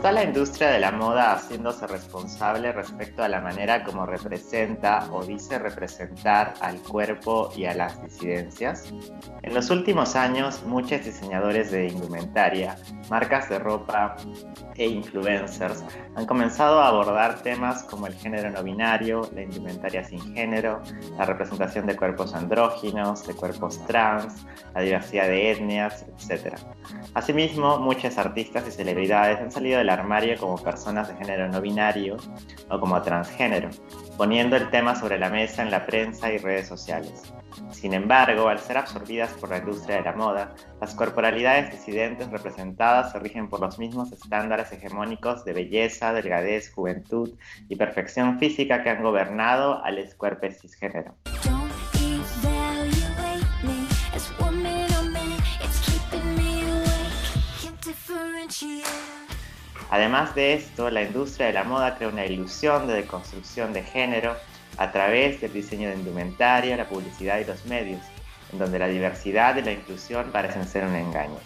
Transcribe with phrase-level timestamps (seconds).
[0.00, 5.22] ¿Está la industria de la moda haciéndose responsable respecto a la manera como representa o
[5.22, 8.94] dice representar al cuerpo y a las disidencias?
[9.42, 12.76] En los últimos años, muchos diseñadores de indumentaria,
[13.10, 14.16] marcas de ropa
[14.74, 15.84] e influencers
[16.16, 20.80] han comenzado a abordar temas como el género no binario, la indumentaria sin género,
[21.18, 26.54] la representación de cuerpos andróginos, de cuerpos trans, la diversidad de etnias, etc.
[27.12, 32.16] Asimismo, muchos artistas y celebridades han salido armario como personas de género no binario
[32.68, 33.70] o como transgénero,
[34.16, 37.32] poniendo el tema sobre la mesa en la prensa y redes sociales.
[37.70, 43.12] Sin embargo, al ser absorbidas por la industria de la moda, las corporalidades disidentes representadas
[43.12, 47.30] se rigen por los mismos estándares hegemónicos de belleza, delgadez, juventud
[47.68, 51.14] y perfección física que han gobernado al cuerpo cisgénero.
[59.90, 64.36] Además de esto, la industria de la moda crea una ilusión de deconstrucción de género
[64.78, 68.00] a través del diseño de indumentaria, la publicidad y los medios,
[68.52, 71.38] en donde la diversidad y la inclusión parecen ser un engaño.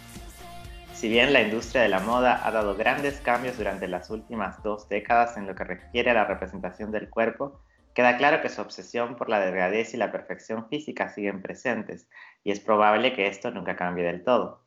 [0.92, 4.88] Si bien la industria de la moda ha dado grandes cambios durante las últimas dos
[4.90, 7.60] décadas en lo que refiere a la representación del cuerpo,
[7.94, 12.08] queda claro que su obsesión por la delgadez y la perfección física siguen presentes,
[12.42, 14.60] y es probable que esto nunca cambie del todo.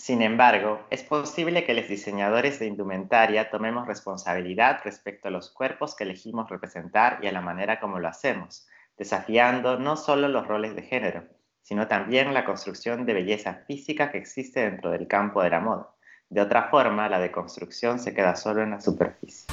[0.00, 5.94] Sin embargo, es posible que los diseñadores de indumentaria tomemos responsabilidad respecto a los cuerpos
[5.94, 10.74] que elegimos representar y a la manera como lo hacemos, desafiando no solo los roles
[10.74, 11.24] de género,
[11.60, 15.90] sino también la construcción de belleza física que existe dentro del campo de la moda.
[16.30, 19.48] De otra forma, la deconstrucción se queda solo en la superficie.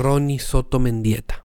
[0.00, 1.44] Ronnie Soto Mendieta.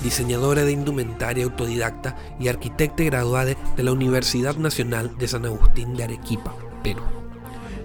[0.00, 6.04] Diseñadora de indumentaria autodidacta y arquitecta graduada de la Universidad Nacional de San Agustín de
[6.04, 7.02] Arequipa, Perú.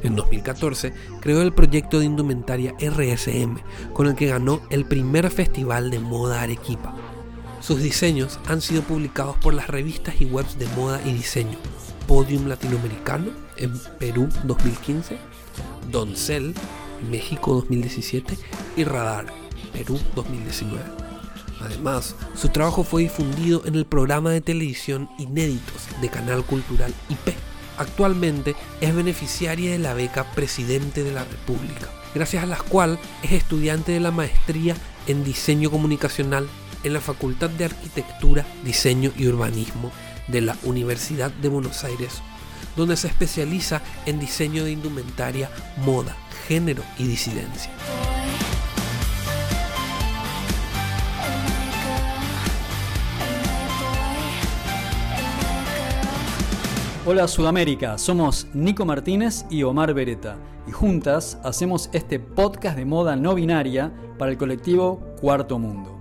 [0.03, 3.57] En 2014 creó el proyecto de indumentaria RSM,
[3.91, 6.93] con el que ganó el primer Festival de Moda Arequipa.
[7.61, 11.57] Sus diseños han sido publicados por las revistas y webs de moda y diseño
[12.09, 15.17] Podium Latinoamericano en Perú 2015,
[15.91, 16.53] Doncel,
[17.09, 18.37] México 2017
[18.77, 19.27] y Radar,
[19.73, 20.83] Perú 2019.
[21.61, 27.35] Además, su trabajo fue difundido en el programa de televisión Inéditos de Canal Cultural IP.
[27.77, 33.31] Actualmente es beneficiaria de la beca Presidente de la República, gracias a la cual es
[33.31, 34.75] estudiante de la maestría
[35.07, 36.47] en Diseño Comunicacional
[36.83, 39.91] en la Facultad de Arquitectura, Diseño y Urbanismo
[40.27, 42.21] de la Universidad de Buenos Aires
[42.75, 46.15] donde se especializa en diseño de indumentaria, moda,
[46.47, 47.71] género y disidencia.
[57.05, 60.37] Hola Sudamérica, somos Nico Martínez y Omar Beretta
[60.67, 65.97] y juntas hacemos este podcast de moda no binaria para el colectivo Cuarto Mundo.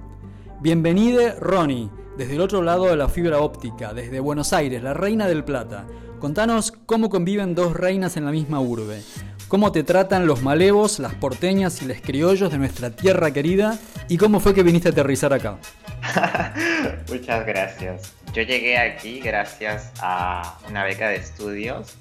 [0.61, 5.27] Bienvenide Ronnie, desde el otro lado de la fibra óptica, desde Buenos Aires, la Reina
[5.27, 5.87] del Plata.
[6.19, 9.03] Contanos cómo conviven dos reinas en la misma urbe.
[9.47, 13.79] ¿Cómo te tratan los malevos, las porteñas y los criollos de nuestra tierra querida?
[14.09, 15.59] ¿Y cómo fue que viniste a aterrizar acá?
[17.09, 18.15] Muchas gracias.
[18.35, 21.97] Yo llegué aquí gracias a una beca de estudios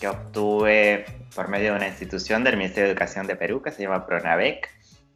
[0.00, 3.82] que obtuve por medio de una institución del Ministerio de Educación de Perú que se
[3.82, 4.68] llama Pronavec,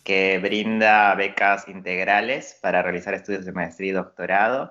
[0.04, 4.70] que brinda becas integrales para realizar estudios de maestría y doctorado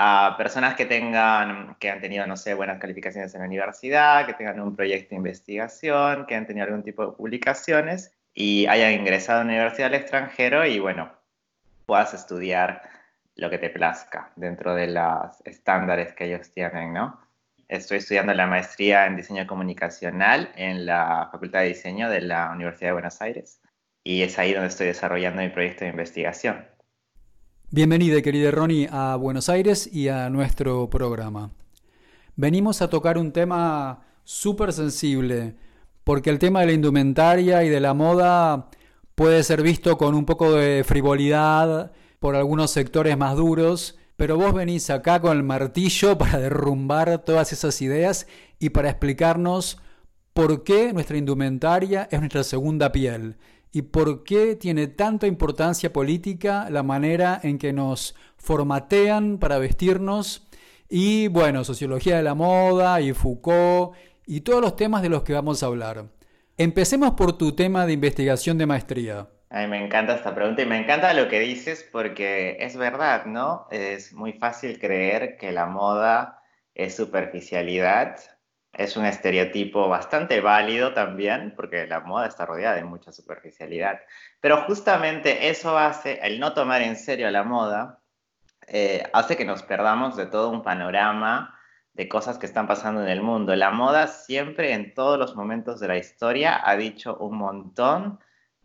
[0.00, 4.34] a personas que tengan, que han tenido, no sé, buenas calificaciones en la universidad, que
[4.34, 9.40] tengan un proyecto de investigación, que han tenido algún tipo de publicaciones y hayan ingresado
[9.40, 11.10] a una universidad al extranjero y bueno,
[11.84, 12.88] puedas estudiar
[13.34, 17.18] lo que te plazca dentro de los estándares que ellos tienen, ¿no?
[17.66, 22.90] Estoy estudiando la maestría en diseño comunicacional en la Facultad de Diseño de la Universidad
[22.90, 23.60] de Buenos Aires
[24.04, 26.77] y es ahí donde estoy desarrollando mi proyecto de investigación.
[27.70, 31.50] Bienvenida, querida Ronnie, a Buenos Aires y a nuestro programa.
[32.34, 35.54] Venimos a tocar un tema súper sensible,
[36.02, 38.70] porque el tema de la indumentaria y de la moda
[39.14, 44.54] puede ser visto con un poco de frivolidad por algunos sectores más duros, pero vos
[44.54, 48.26] venís acá con el martillo para derrumbar todas esas ideas
[48.58, 49.76] y para explicarnos
[50.32, 53.36] por qué nuestra indumentaria es nuestra segunda piel
[53.72, 60.48] y por qué tiene tanta importancia política la manera en que nos formatean para vestirnos
[60.88, 65.34] y bueno, sociología de la moda y Foucault y todos los temas de los que
[65.34, 66.06] vamos a hablar.
[66.56, 69.28] Empecemos por tu tema de investigación de maestría.
[69.50, 73.66] Ay, me encanta esta pregunta y me encanta lo que dices porque es verdad, ¿no?
[73.70, 76.42] Es muy fácil creer que la moda
[76.74, 78.16] es superficialidad
[78.78, 84.00] es un estereotipo bastante válido también, porque la moda está rodeada de mucha superficialidad.
[84.40, 87.98] Pero justamente eso hace, el no tomar en serio la moda,
[88.68, 91.58] eh, hace que nos perdamos de todo un panorama
[91.92, 93.56] de cosas que están pasando en el mundo.
[93.56, 98.20] La moda siempre, en todos los momentos de la historia, ha dicho un montón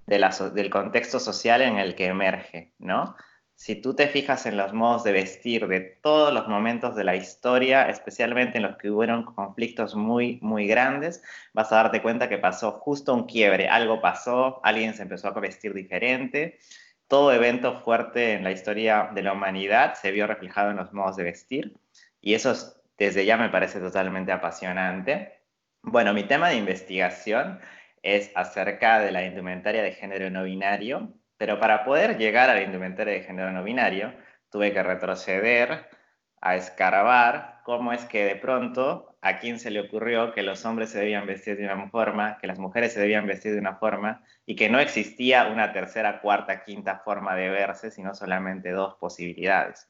[0.05, 3.15] del contexto social en el que emerge, ¿no?
[3.63, 7.15] Si tú te fijas en los modos de vestir de todos los momentos de la
[7.15, 11.23] historia, especialmente en los que hubieron conflictos muy, muy grandes,
[11.53, 15.39] vas a darte cuenta que pasó justo un quiebre, algo pasó, alguien se empezó a
[15.39, 16.59] vestir diferente.
[17.07, 21.15] Todo evento fuerte en la historia de la humanidad se vio reflejado en los modos
[21.15, 21.77] de vestir
[22.19, 22.53] y eso
[22.97, 25.39] desde ya me parece totalmente apasionante.
[25.81, 27.61] Bueno, mi tema de investigación
[28.01, 31.13] es acerca de la indumentaria de género no binario
[31.43, 34.13] pero para poder llegar a la indumentaria de género no binario,
[34.49, 35.89] tuve que retroceder
[36.39, 40.91] a escarbar cómo es que de pronto a quién se le ocurrió que los hombres
[40.91, 44.23] se debían vestir de una forma, que las mujeres se debían vestir de una forma
[44.45, 49.89] y que no existía una tercera, cuarta, quinta forma de verse, sino solamente dos posibilidades.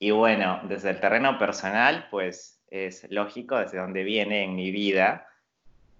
[0.00, 5.28] Y bueno, desde el terreno personal, pues es lógico desde donde viene en mi vida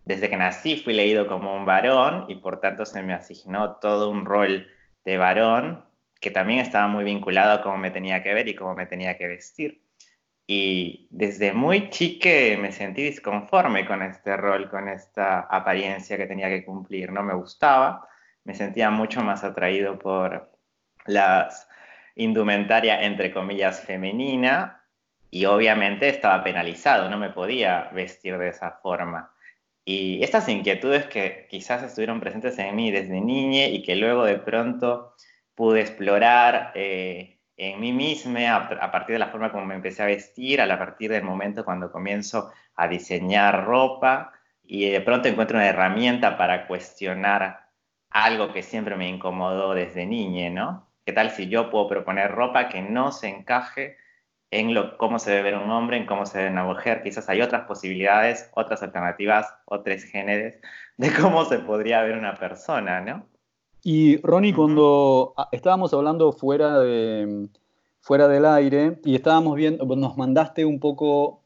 [0.04, 4.10] desde que nací fui leído como un varón y por tanto se me asignó todo
[4.10, 4.68] un rol
[5.04, 5.84] de varón
[6.20, 9.16] que también estaba muy vinculado a cómo me tenía que ver y cómo me tenía
[9.18, 9.82] que vestir.
[10.46, 16.48] Y desde muy chique me sentí disconforme con este rol, con esta apariencia que tenía
[16.48, 17.12] que cumplir.
[17.12, 18.08] No me gustaba,
[18.44, 20.50] me sentía mucho más atraído por
[21.06, 21.68] las
[22.14, 24.82] indumentaria, entre comillas, femenina
[25.30, 29.33] y obviamente estaba penalizado, no me podía vestir de esa forma.
[29.84, 34.38] Y estas inquietudes que quizás estuvieron presentes en mí desde niña y que luego de
[34.38, 35.14] pronto
[35.54, 40.06] pude explorar eh, en mí misma a, partir de la forma como me empecé a
[40.06, 44.32] vestir, a partir del momento cuando comienzo a diseñar ropa
[44.62, 47.68] y de pronto encuentro una herramienta para cuestionar
[48.10, 50.88] algo que siempre me incomodó desde niña, ¿no?
[51.04, 53.98] ¿Qué tal si yo puedo proponer ropa que no se encaje
[54.54, 57.02] en lo, cómo se debe ver un hombre, en cómo se ve una mujer.
[57.02, 60.54] Quizás hay otras posibilidades, otras alternativas, otros géneros
[60.96, 63.26] de cómo se podría ver una persona, ¿no?
[63.82, 67.48] Y Ronnie, cuando ah, estábamos hablando fuera, de,
[68.00, 71.42] fuera del aire y estábamos viendo, nos mandaste un poco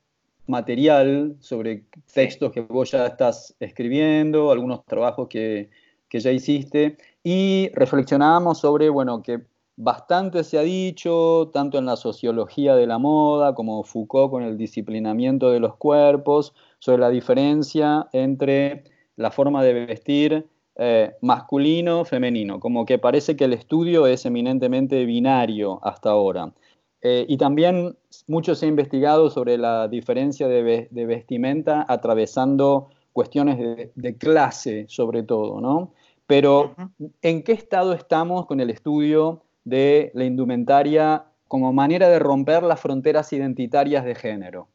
[0.47, 5.71] material sobre textos que vos ya estás escribiendo, algunos trabajos que,
[6.09, 9.41] que ya hiciste, y reflexionábamos sobre, bueno, que
[9.81, 14.59] Bastante se ha dicho, tanto en la sociología de la moda como Foucault con el
[14.59, 18.83] disciplinamiento de los cuerpos, sobre la diferencia entre
[19.15, 25.05] la forma de vestir eh, masculino, femenino, como que parece que el estudio es eminentemente
[25.05, 26.53] binario hasta ahora.
[27.01, 27.97] Eh, y también
[28.27, 33.59] mucho se ha investigado sobre la diferencia de, vestimenta atravesando cuestiones
[33.95, 35.93] de, clase, sobre todo, ¿no?
[36.27, 36.75] Pero,
[37.23, 42.81] ¿en qué estado estamos con el estudio de la indumentaria como manera de romper las
[42.81, 44.69] fronteras identitarias de género.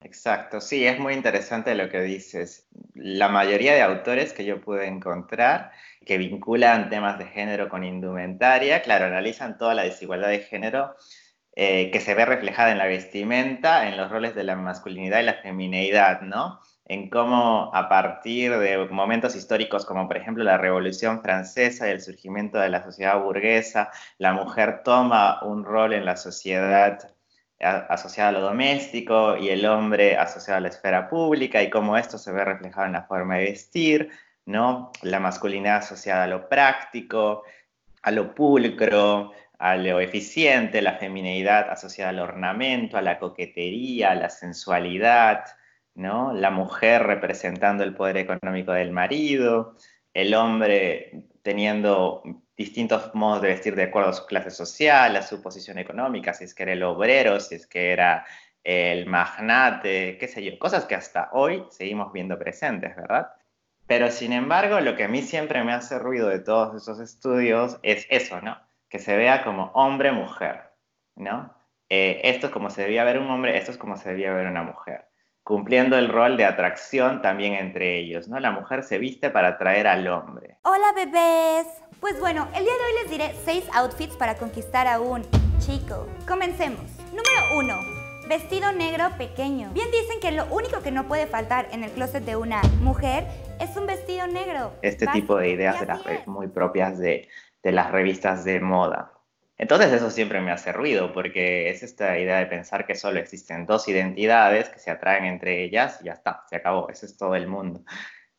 [0.00, 2.66] Exacto, sí, es muy interesante lo que dices.
[2.94, 5.72] La mayoría de autores que yo pude encontrar
[6.06, 10.94] que vinculan temas de género con indumentaria, claro, analizan toda la desigualdad de género
[11.56, 15.24] eh, que se ve reflejada en la vestimenta, en los roles de la masculinidad y
[15.24, 16.60] la femineidad, ¿no?
[16.88, 22.00] En cómo a partir de momentos históricos como por ejemplo la Revolución Francesa y el
[22.00, 27.14] surgimiento de la sociedad burguesa, la mujer toma un rol en la sociedad
[27.60, 32.16] asociada a lo doméstico y el hombre asociado a la esfera pública y cómo esto
[32.16, 34.10] se ve reflejado en la forma de vestir,
[34.46, 34.92] ¿no?
[35.02, 37.42] La masculinidad asociada a lo práctico,
[38.02, 44.14] a lo pulcro, a lo eficiente, la feminidad asociada al ornamento, a la coquetería, a
[44.14, 45.44] la sensualidad,
[45.98, 46.32] ¿no?
[46.32, 49.76] La mujer representando el poder económico del marido,
[50.14, 52.22] el hombre teniendo
[52.56, 56.44] distintos modos de vestir de acuerdo a su clase social, a su posición económica, si
[56.44, 58.24] es que era el obrero, si es que era
[58.64, 63.32] el magnate, qué sé yo, cosas que hasta hoy seguimos viendo presentes, ¿verdad?
[63.86, 67.78] Pero sin embargo, lo que a mí siempre me hace ruido de todos esos estudios
[67.82, 68.58] es eso, ¿no?
[68.88, 70.62] Que se vea como hombre-mujer,
[71.16, 71.54] ¿no?
[71.88, 74.46] Eh, esto es como se debía ver un hombre, esto es como se debía ver
[74.46, 75.07] una mujer
[75.48, 78.38] cumpliendo el rol de atracción también entre ellos, ¿no?
[78.38, 80.58] La mujer se viste para atraer al hombre.
[80.62, 81.66] Hola bebés.
[82.00, 85.22] Pues bueno, el día de hoy les diré 6 outfits para conquistar a un
[85.58, 86.06] chico.
[86.28, 86.82] Comencemos.
[87.06, 88.28] Número 1.
[88.28, 89.70] Vestido negro pequeño.
[89.72, 93.26] Bien dicen que lo único que no puede faltar en el closet de una mujer
[93.58, 94.74] es un vestido negro.
[94.82, 97.26] Este tipo de ideas eran muy propias de,
[97.62, 99.17] de las revistas de moda.
[99.58, 103.66] Entonces eso siempre me hace ruido porque es esta idea de pensar que solo existen
[103.66, 107.34] dos identidades que se atraen entre ellas y ya está, se acabó, eso es todo
[107.34, 107.82] el mundo.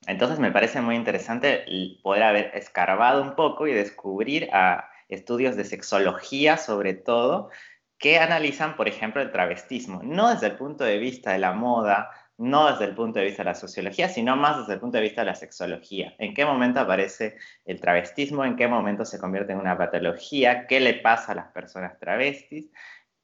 [0.07, 1.65] Entonces me parece muy interesante
[2.01, 7.49] poder haber escarbado un poco y descubrir a estudios de sexología sobre todo
[7.97, 12.09] que analizan, por ejemplo, el travestismo, no desde el punto de vista de la moda,
[12.39, 15.03] no desde el punto de vista de la sociología, sino más desde el punto de
[15.03, 16.15] vista de la sexología.
[16.17, 18.45] ¿En qué momento aparece el travestismo?
[18.45, 20.65] ¿En qué momento se convierte en una patología?
[20.65, 22.71] ¿Qué le pasa a las personas travestis?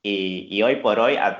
[0.07, 1.35] Y, hoy por hoy a,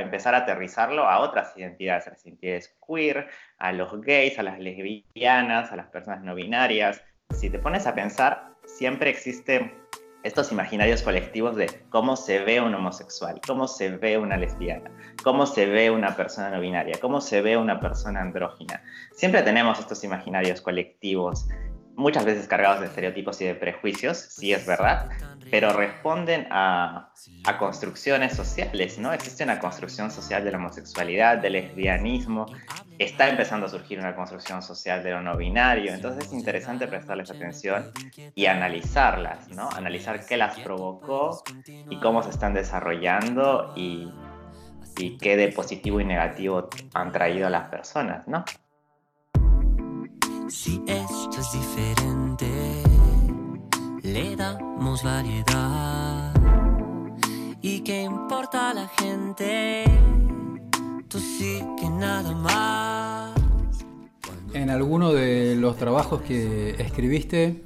[0.00, 3.28] empezar a aterrizarlo a otras identidades, a las identidades queer,
[3.58, 7.04] a los gays, a las lesbianas, a las personas no binarias.
[7.30, 9.81] Si te pones a pensar, siempre existe
[10.22, 14.90] estos imaginarios colectivos de cómo se ve un homosexual, cómo se ve una lesbiana,
[15.22, 18.82] cómo se ve una persona no binaria, cómo se ve una persona andrógina.
[19.14, 21.48] Siempre tenemos estos imaginarios colectivos,
[21.94, 25.10] muchas veces cargados de estereotipos y de prejuicios, sí es verdad,
[25.50, 27.12] pero responden a,
[27.44, 29.12] a, construcciones sociales, ¿no?
[29.12, 32.46] Existe una construcción social de la homosexualidad, del lesbianismo,
[33.04, 37.30] está empezando a surgir una construcción social de lo no binario, entonces es interesante prestarles
[37.30, 37.90] atención
[38.34, 39.68] y analizarlas, ¿no?
[39.70, 44.10] Analizar qué las provocó y cómo se están desarrollando y,
[45.20, 48.44] qué de positivo y negativo han traído a las personas, ¿no?
[50.48, 52.82] Si esto es diferente
[54.02, 56.34] le damos variedad.
[57.62, 59.91] ¿Y qué importa la gente?
[64.54, 67.64] En alguno de los trabajos que escribiste,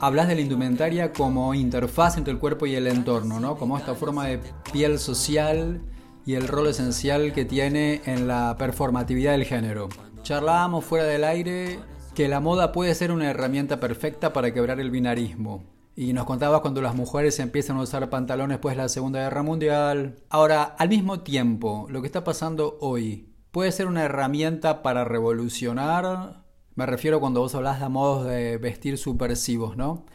[0.00, 3.56] hablas de la indumentaria como interfaz entre el cuerpo y el entorno, ¿no?
[3.56, 4.40] Como esta forma de
[4.72, 5.80] piel social
[6.26, 9.88] y el rol esencial que tiene en la performatividad del género.
[10.22, 11.78] Charlábamos fuera del aire
[12.14, 15.77] que la moda puede ser una herramienta perfecta para quebrar el binarismo.
[16.00, 19.42] Y nos contabas cuando las mujeres empiezan a usar pantalones después de la Segunda Guerra
[19.42, 20.14] Mundial.
[20.28, 26.44] Ahora, al mismo tiempo, lo que está pasando hoy, ¿puede ser una herramienta para revolucionar?
[26.76, 30.06] Me refiero cuando vos hablas de modos de vestir subversivos, ¿no?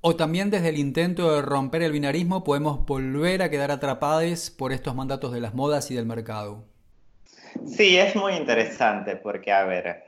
[0.00, 4.72] O también desde el intento de romper el binarismo podemos volver a quedar atrapados por
[4.72, 6.64] estos mandatos de las modas y del mercado.
[7.66, 10.05] Sí, es muy interesante porque, a ver,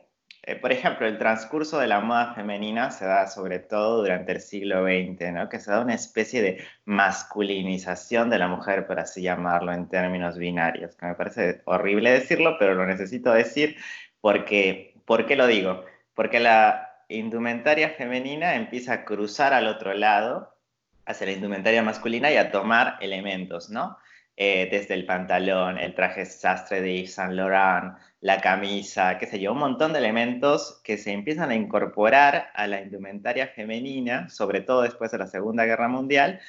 [0.49, 4.41] eh, por ejemplo, el transcurso de la moda femenina se da sobre todo durante el
[4.41, 5.49] siglo XX, ¿no?
[5.51, 10.39] que se da una especie de masculinización de la mujer, por así llamarlo, en términos
[10.39, 13.77] binarios, que me parece horrible decirlo, pero lo necesito decir
[14.23, 15.85] porque, ¿por qué lo digo?
[16.15, 20.57] Porque la indumentaria femenina empieza a cruzar al otro lado,
[21.05, 23.99] hacia la indumentaria masculina y a tomar elementos, ¿no?
[24.41, 29.41] Eh, desde el pantalón, el traje sastre de Yves Saint Laurent, la camisa, qué sé
[29.41, 34.61] yo, un montón de elementos que se empiezan a incorporar a la indumentaria femenina, sobre
[34.61, 36.41] todo después de la Segunda Guerra Mundial,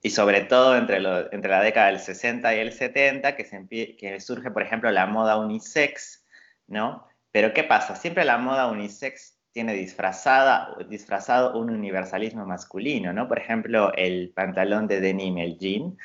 [0.00, 0.98] y sobre todo entre,
[1.32, 5.06] entre la década del 60 y el 70, que, se que surge, por ejemplo, la
[5.06, 6.24] moda unisex,
[6.68, 7.08] ¿no?
[7.32, 7.96] Pero ¿qué pasa?
[7.96, 13.26] Siempre la moda unisex tiene disfrazada, disfrazado un universalismo masculino, ¿no?
[13.26, 15.98] Por ejemplo, el pantalón de denim, el jean,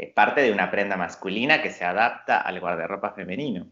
[0.00, 3.66] eh, parte de una prenda masculina que se adapta al guardarropa femenino.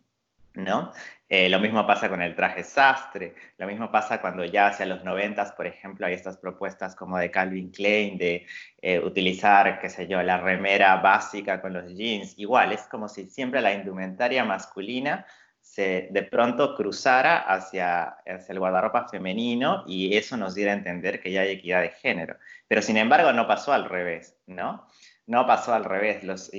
[0.54, 0.92] ¿no?
[1.28, 5.04] Eh, lo mismo pasa con el traje sastre, lo mismo pasa cuando ya hacia los
[5.04, 8.46] noventas, por ejemplo, hay estas propuestas como de Calvin Klein de
[8.82, 12.34] eh, utilizar, qué sé yo, la remera básica con los jeans.
[12.38, 15.24] Igual, es como si siempre la indumentaria masculina
[15.60, 21.20] se de pronto cruzara hacia, hacia el guardarropa femenino y eso nos diera a entender
[21.20, 22.36] que ya hay equidad de género.
[22.66, 24.86] Pero sin embargo no pasó al revés, ¿no?
[25.28, 26.24] No pasó al revés.
[26.24, 26.50] Los,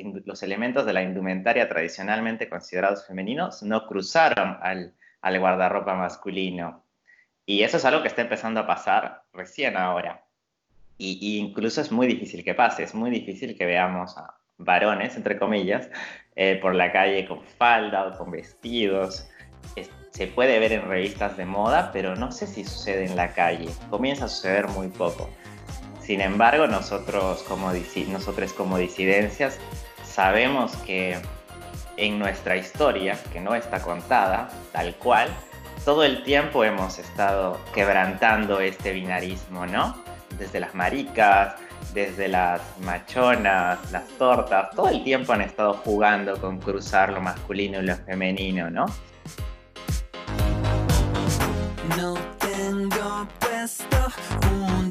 [0.44, 4.94] elementos de la indumentaria tradicionalmente considerados femeninos no cruzaron al,
[5.40, 6.84] guardarropa masculino.
[7.48, 10.24] Y eso es algo que está empezando a pasar recién ahora.
[11.00, 15.40] Y, incluso es muy difícil que pase, es muy difícil que veamos a varones, entre
[15.40, 15.90] comillas,
[16.36, 19.28] eh, por la calle con falda o con vestidos.
[20.12, 23.70] se puede ver en revistas de moda, pero no sé si sucede en la calle.
[23.90, 25.28] Comienza a suceder muy poco.
[26.10, 27.72] Sin embargo, nosotros como,
[28.08, 29.60] nosotros como disidencias
[30.04, 31.20] sabemos que
[31.98, 35.30] en nuestra historia, que no está contada tal cual,
[35.86, 40.04] todo el tiempo hemos estado quebrantando este binarismo, ¿no?
[40.40, 41.54] Desde las maricas,
[41.94, 47.84] desde las machonas, las tortas, todo el tiempo han estado jugando con cruzar lo masculino
[47.84, 48.88] y lo femenino, ¿no?
[51.96, 54.08] No tengo puesto
[54.50, 54.90] un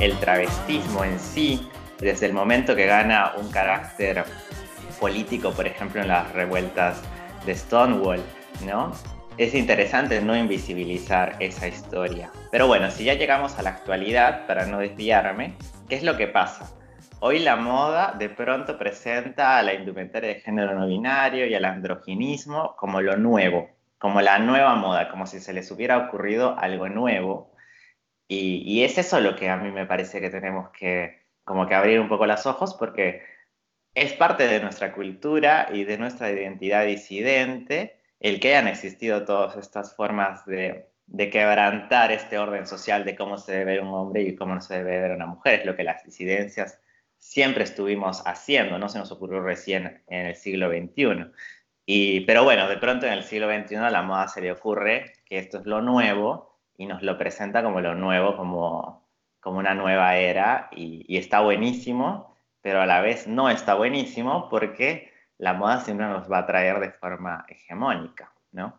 [0.00, 4.24] el travestismo en sí, desde el momento que gana un carácter
[5.00, 6.98] político, por ejemplo, en las revueltas
[7.44, 8.22] de Stonewall,
[8.64, 8.92] ¿no?
[9.38, 12.30] Es interesante no invisibilizar esa historia.
[12.50, 15.54] Pero bueno, si ya llegamos a la actualidad, para no desviarme,
[15.88, 16.70] ¿qué es lo que pasa?
[17.20, 21.64] Hoy la moda de pronto presenta a la indumentaria de género no binario y al
[21.64, 26.88] androginismo como lo nuevo, como la nueva moda, como si se les hubiera ocurrido algo
[26.88, 27.52] nuevo
[28.28, 31.98] y, es eso lo que a mí me parece que tenemos que como que abrir
[31.98, 33.22] un poco los ojos porque
[33.94, 39.56] es parte de nuestra cultura y de nuestra identidad disidente el que hayan existido todas
[39.56, 44.22] estas formas de, de quebrantar este orden social de cómo se debe ver un hombre
[44.22, 45.60] y cómo no se debe ver una mujer.
[45.60, 46.80] Es lo que las disidencias
[47.18, 51.32] siempre estuvimos haciendo, no se nos ocurrió recién en el siglo XXI.
[51.84, 55.14] Y, pero bueno, de pronto en el siglo XXI a la moda se le ocurre
[55.24, 59.08] que esto es lo nuevo y nos lo presenta como lo nuevo, como,
[59.40, 65.10] como una nueva era y, está buenísimo, pero a la vez no está buenísimo porque
[65.38, 68.78] la moda siempre nos va a traer de forma hegemónica, ¿no?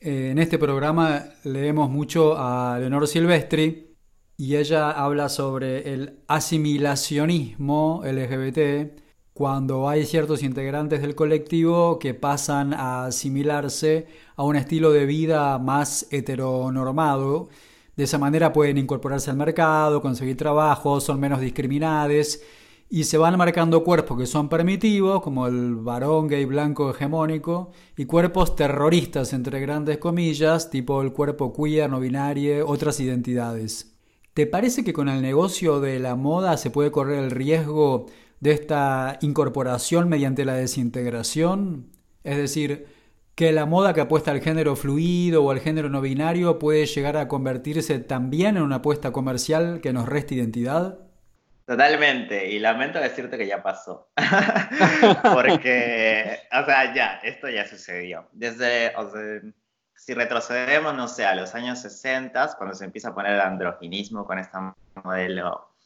[0.00, 3.94] Eh, en este programa leemos mucho a Leonor Silvestri
[4.36, 9.00] y ella habla sobre el asimilacionismo LGBT
[9.32, 15.58] cuando hay ciertos integrantes del colectivo que pasan a asimilarse a un estilo de vida
[15.58, 17.48] más heteronormado.
[17.96, 22.40] De esa manera pueden incorporarse al mercado, conseguir trabajo, son menos discriminados
[22.94, 28.04] y se van marcando cuerpos que son permitivos, como el varón gay blanco hegemónico, y
[28.04, 33.96] cuerpos terroristas, entre grandes comillas, tipo el cuerpo queer, no binario, otras identidades.
[34.34, 38.50] ¿Te parece que con el negocio de la moda se puede correr el riesgo de
[38.50, 41.86] esta incorporación mediante la desintegración,
[42.24, 42.88] es decir,
[43.34, 47.16] que la moda que apuesta al género fluido o al género no binario puede llegar
[47.16, 51.11] a convertirse también en una apuesta comercial que nos resta identidad?
[51.64, 54.10] Totalmente, y lamento decirte que ya pasó,
[55.32, 58.28] porque, o sea, ya, esto ya sucedió.
[58.32, 58.92] Desde,
[59.94, 64.26] si retrocedemos, no sé, a los años 60, cuando se empieza a poner el androginismo
[64.26, 64.58] con este
[65.04, 65.76] modelo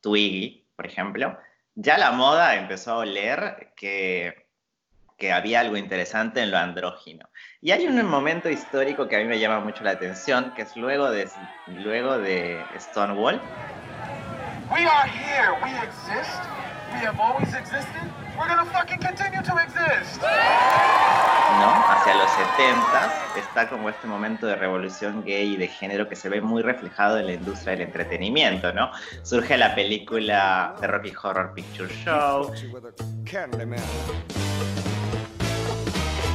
[0.00, 1.38] Twiggy, por ejemplo,
[1.74, 4.46] ya la moda empezó a oler que,
[5.18, 7.28] que había algo interesante en lo andrógino.
[7.60, 10.76] Y hay un momento histórico que a mí me llama mucho la atención, que es
[10.76, 11.28] luego de,
[11.66, 13.42] luego de Stonewall.
[14.72, 16.40] We are here, we exist,
[16.92, 18.02] we have always existed,
[18.36, 20.20] we're gonna fucking continue to exist.
[20.20, 21.70] ¿no?
[21.88, 26.28] Hacia los 70 está como este momento de revolución gay y de género que se
[26.28, 28.90] ve muy reflejado en la industria del entretenimiento, ¿no?
[29.22, 32.52] Surge la película The Rocky Horror Picture Show.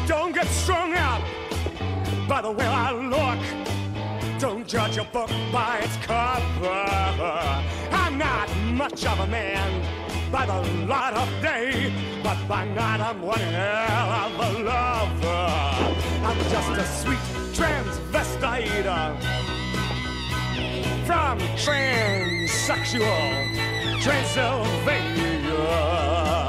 [0.07, 1.21] Don't get strung out
[2.27, 3.39] by the way I look.
[4.39, 7.70] Don't judge a book by its cover.
[8.21, 9.81] Not much of a man
[10.31, 15.49] by the light of day, but by night I'm one hell of a lover.
[16.27, 17.25] I'm just a sweet
[17.57, 19.17] transvestite
[21.07, 23.31] from transsexual
[24.03, 26.40] Transylvania.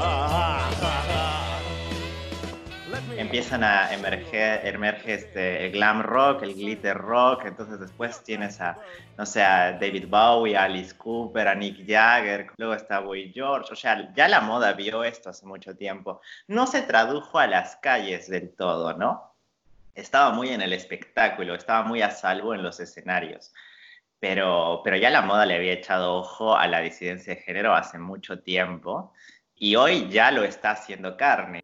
[3.33, 8.77] Empiezan a emerger, emerge este, el glam rock, el glitter rock, entonces después tienes a,
[9.17, 13.73] no sé, a David Bowie, a Alice Cooper, a Nick Jagger, luego está Boy George,
[13.73, 16.21] o sea, ya la moda vio esto hace mucho tiempo.
[16.47, 19.35] No se tradujo a las calles del todo, ¿no?
[19.95, 23.51] Estaba muy en el espectáculo, estaba muy a salvo en los escenarios.
[24.19, 27.97] Pero, pero ya la moda le había echado ojo a la disidencia de género hace
[27.97, 29.11] mucho tiempo
[29.55, 31.63] y hoy ya lo está haciendo carne.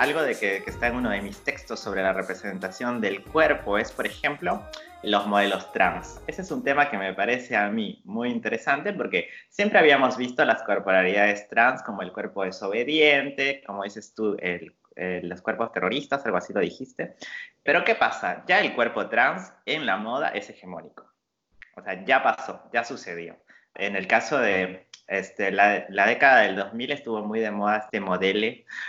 [0.00, 3.92] Algo de que, está en uno de mis textos sobre la representación del cuerpo es,
[3.92, 4.64] por ejemplo,
[5.02, 6.22] los modelos trans.
[6.26, 10.42] Ese es un tema que me parece a mí muy interesante porque siempre habíamos visto
[10.46, 14.38] las corporalidades trans como el cuerpo desobediente, como dices tú,
[14.96, 17.16] los cuerpos terroristas, algo así lo dijiste.
[17.62, 18.42] Pero ¿qué pasa?
[18.46, 21.12] Ya el cuerpo trans en la moda es hegemónico.
[21.76, 23.36] O sea, ya pasó, ya sucedió.
[23.74, 28.00] En el caso de este, la, la década del 2000 estuvo muy de moda este
[28.00, 28.46] modelo,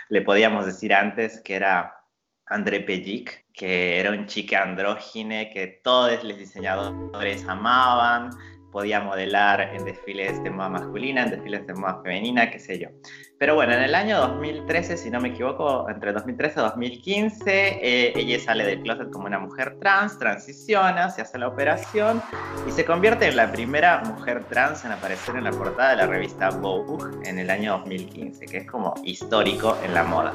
[0.09, 1.97] le podíamos decir antes que era
[2.45, 8.29] André Pellic, que era un chique andrógine que todos los diseñadores amaban,
[8.71, 12.89] podía modelar en desfiles de moda masculina, en desfiles de moda femenina, qué sé yo.
[13.37, 18.13] Pero bueno, en el año 2013, si no me equivoco, entre 2013 y 2015, eh,
[18.15, 22.21] ella sale del closet como una mujer trans, transiciona, se hace la operación
[22.67, 26.07] y se convierte en la primera mujer trans en aparecer en la portada de la
[26.07, 30.33] revista Vogue en el año 2015, que es como histórico en la moda.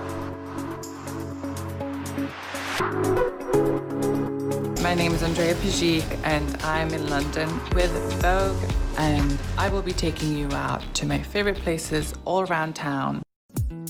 [4.87, 7.91] My name is Andrea Pajik, and I'm in London with
[8.23, 13.21] Vogue, and I will be taking you out to my favorite places all around town.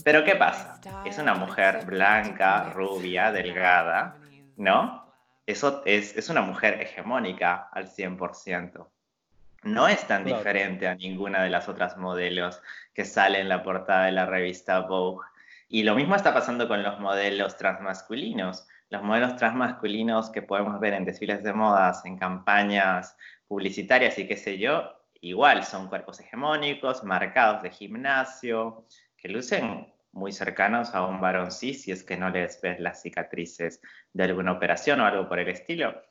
[0.04, 0.80] Pero ¿qué pasa?
[1.04, 4.16] Es una mujer blanca, rubia, delgada,
[4.56, 5.04] ¿no?
[5.46, 8.86] Eso es, es una mujer hegemónica al 100%.
[9.64, 12.62] No es tan diferente a ninguna de las otras modelos
[12.94, 15.26] que sale en la portada de la revista Vogue.
[15.68, 20.94] Y lo mismo está pasando con los modelos transmasculinos los modelos transmasculinos que podemos ver
[20.94, 23.16] en desfiles de modas, en campañas
[23.48, 30.32] publicitarias y qué sé yo, igual son cuerpos hegemónicos, marcados de gimnasio, que lucen muy
[30.32, 33.80] cercanos a un varón cis si es que no les ves las cicatrices
[34.12, 36.02] de alguna operación o algo por el estilo.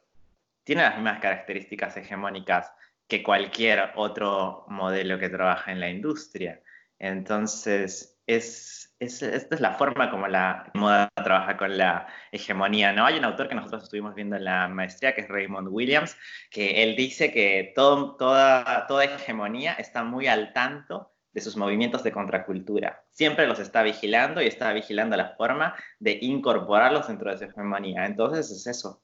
[0.64, 2.72] Tiene las mismas características hegemónicas
[3.08, 6.62] que cualquier otro modelo que trabaja en la industria.
[7.00, 13.06] Entonces, es esta es la forma como la moda trabaja con la hegemonía, ¿no?
[13.06, 16.18] Hay un autor que nosotros estuvimos viendo en la maestría, que es Raymond Williams,
[16.50, 22.04] que él dice que todo, toda, toda hegemonía está muy al tanto de sus movimientos
[22.04, 23.04] de contracultura.
[23.12, 28.06] Siempre los está vigilando y está vigilando la forma de incorporarlos dentro de su hegemonía.
[28.06, 29.02] Entonces es eso.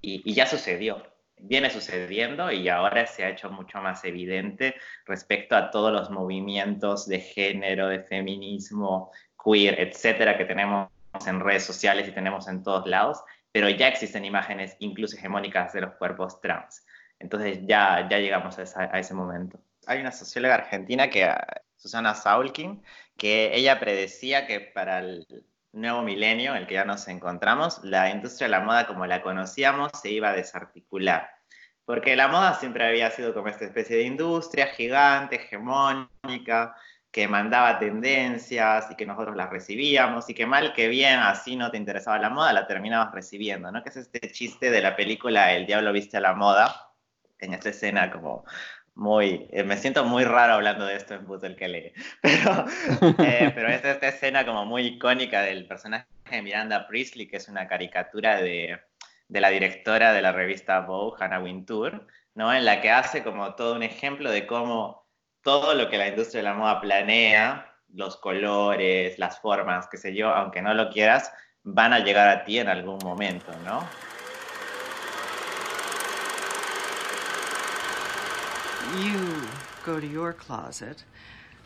[0.00, 1.02] Y, y ya sucedió
[1.42, 4.74] viene sucediendo y ahora se ha hecho mucho más evidente
[5.06, 9.10] respecto a todos los movimientos de género, de feminismo,
[9.44, 10.88] queer, etcétera, que tenemos
[11.26, 13.22] en redes sociales y tenemos en todos lados,
[13.52, 16.84] pero ya existen imágenes incluso hegemónicas de los cuerpos trans.
[17.18, 19.60] Entonces ya, ya llegamos a, ese momento.
[19.86, 21.32] Hay una socióloga argentina, que,
[21.76, 22.82] Susana Saulkin,
[23.16, 25.26] que ella predecía que para el
[25.72, 29.22] nuevo milenio, en el que ya nos encontramos, la industria de la moda como la
[29.22, 31.30] conocíamos se iba a desarticular.
[31.84, 36.74] Porque la moda siempre había sido como esta especie de industria gigante, hegemónica,
[37.10, 41.70] que mandaba tendencias y que nosotros las recibíamos y que mal que bien así no
[41.70, 43.82] te interesaba la moda, la terminabas recibiendo, ¿no?
[43.82, 46.92] Que es este chiste de la película El diablo viste a la moda,
[47.40, 48.44] en esta escena como
[48.94, 51.92] muy, eh, me siento muy raro hablando de esto en el que lee,
[52.22, 52.66] pero,
[53.18, 57.48] eh, pero es esta escena como muy icónica del personaje de Miranda Priestley, que es
[57.48, 58.78] una caricatura de,
[59.28, 62.52] de la directora de la revista Vogue, Hannah Wintour, ¿no?
[62.52, 64.99] en la que hace como todo un ejemplo de cómo
[65.42, 70.14] todo lo que la industria de la moda planea, los colores, las formas, qué sé
[70.14, 73.86] yo, aunque no lo quieras, van a llegar a ti en algún momento, ¿no?
[78.96, 79.42] you
[79.84, 81.04] go to your closet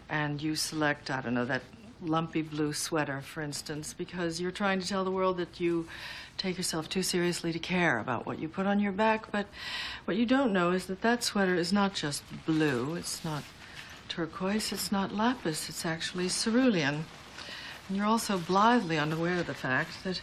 [0.09, 1.63] and you select, I don't know, that
[2.03, 5.87] lumpy blue sweater, for instance, because you're trying to tell the world that you
[6.37, 9.33] take yourself too seriously to care about what you put on your back.
[9.33, 9.47] But
[10.05, 13.43] what you don't know is that that sweater is not just blue, it's not
[14.15, 17.05] turquoise, it's not lapis, it's actually cerulean.
[17.89, 20.21] And you're also blithely unaware of the fact that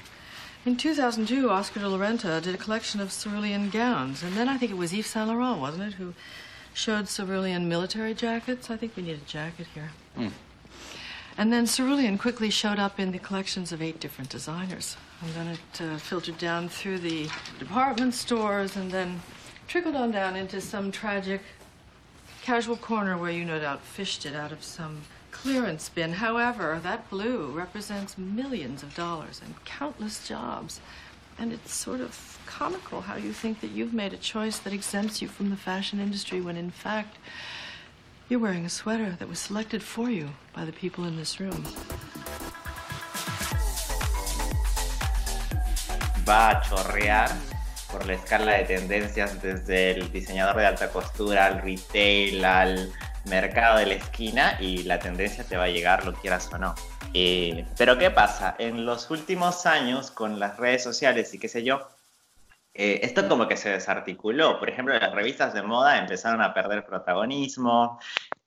[0.66, 4.24] in 2002, Oscar de la Renta did a collection of cerulean gowns.
[4.24, 6.14] And then I think it was Yves Saint Laurent, wasn't it, who
[6.74, 8.70] showed cerulean military jackets.
[8.70, 9.92] I think we need a jacket here.
[10.18, 10.32] Mm.
[11.38, 14.96] And then cerulean quickly showed up in the collections of eight different designers.
[15.22, 17.28] And then it uh, filtered down through the
[17.60, 19.20] department stores and then
[19.68, 21.42] trickled on down into some tragic
[22.42, 25.02] casual corner where you no doubt fished it out of some
[25.32, 26.14] clearance bin.
[26.14, 30.80] However, that blue represents millions of dollars and countless jobs.
[31.38, 35.22] And it's sort of comical how you think that you've made a choice that exempts
[35.22, 37.18] you from the fashion industry when in fact
[38.28, 41.64] you're wearing a sweater that was selected for you by the people in this room.
[46.26, 47.61] Va a chorrear
[47.92, 52.92] por la escala de tendencias desde el diseñador de alta costura al retail, al
[53.26, 56.76] mercado de la esquina y la tendencia te va a llegar lo quieras o no.
[57.14, 58.56] Eh, pero ¿qué pasa?
[58.58, 61.88] En los últimos años, con las redes sociales y qué sé yo,
[62.74, 64.60] eh, esto como que se desarticuló.
[64.60, 68.00] Por ejemplo, las revistas de moda empezaron a perder protagonismo,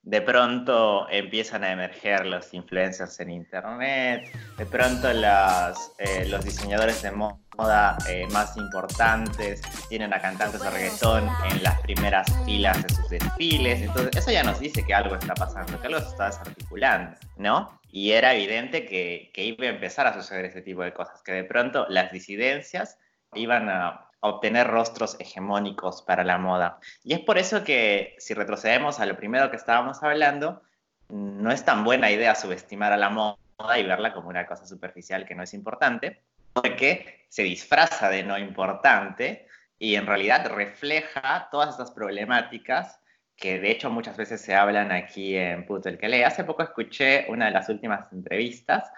[0.05, 7.11] de pronto empiezan a emerger los influencers en Internet, de pronto eh, los diseñadores de
[7.11, 13.09] moda eh, más importantes tienen a cantantes de reggaetón en las primeras filas de sus
[13.09, 13.81] desfiles.
[13.81, 17.81] Entonces, eso ya nos dice que algo está pasando, que algo se está desarticulando, ¿no?
[17.89, 21.31] Y era evidente que, que iba a empezar a suceder ese tipo de cosas, que
[21.31, 22.99] de pronto las disidencias
[23.33, 26.79] iban a obtener rostros hegemónicos para la moda.
[27.03, 30.61] Y es por eso que si retrocedemos a lo primero que estábamos hablando,
[31.09, 33.37] no es tan buena idea subestimar a la moda
[33.77, 36.21] y verla como una cosa superficial que no es importante,
[36.53, 39.47] porque se disfraza de no importante
[39.77, 42.99] y en realidad refleja todas estas problemáticas
[43.35, 46.23] que de hecho muchas veces se hablan aquí en Puto el que lee.
[46.23, 48.89] Hace poco escuché una de las últimas entrevistas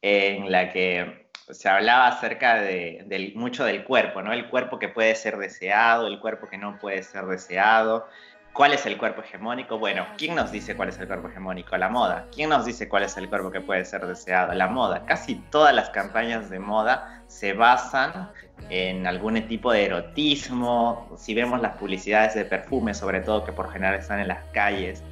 [0.00, 4.32] en la que se hablaba acerca de, mucho del cuerpo, ¿no?
[4.32, 8.06] El cuerpo que puede ser deseado, el cuerpo que no puede ser deseado.
[8.52, 9.78] ¿Cuál es el cuerpo hegemónico?
[9.78, 11.74] Bueno, ¿quién nos dice cuál es el cuerpo hegemónico?
[11.78, 12.26] La moda.
[12.34, 14.52] ¿Quién nos dice cuál es el cuerpo que puede ser deseado?
[14.52, 15.06] La moda.
[15.06, 18.30] Casi todas las campañas de moda se basan
[18.68, 21.10] en algún tipo de erotismo.
[21.16, 25.02] Si vemos las publicidades de perfume, sobre todo que por general están en las calles,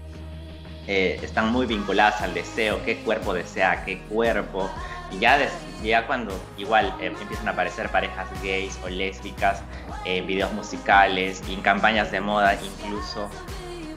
[0.86, 4.70] eh, están muy vinculadas al deseo, qué cuerpo desea, qué cuerpo.
[5.12, 5.38] Y ya,
[5.82, 9.62] ya cuando igual eh, empiezan a aparecer parejas gays o lésbicas
[10.04, 13.28] en videos musicales y en campañas de moda incluso,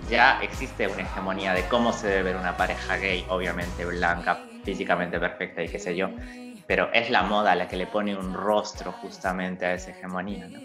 [0.09, 5.19] ya existe una hegemonía de cómo se debe ver una pareja gay, obviamente blanca, físicamente
[5.19, 6.09] perfecta y qué sé yo,
[6.67, 10.47] pero es la moda la que le pone un rostro justamente a esa hegemonía.
[10.47, 10.59] ¿no?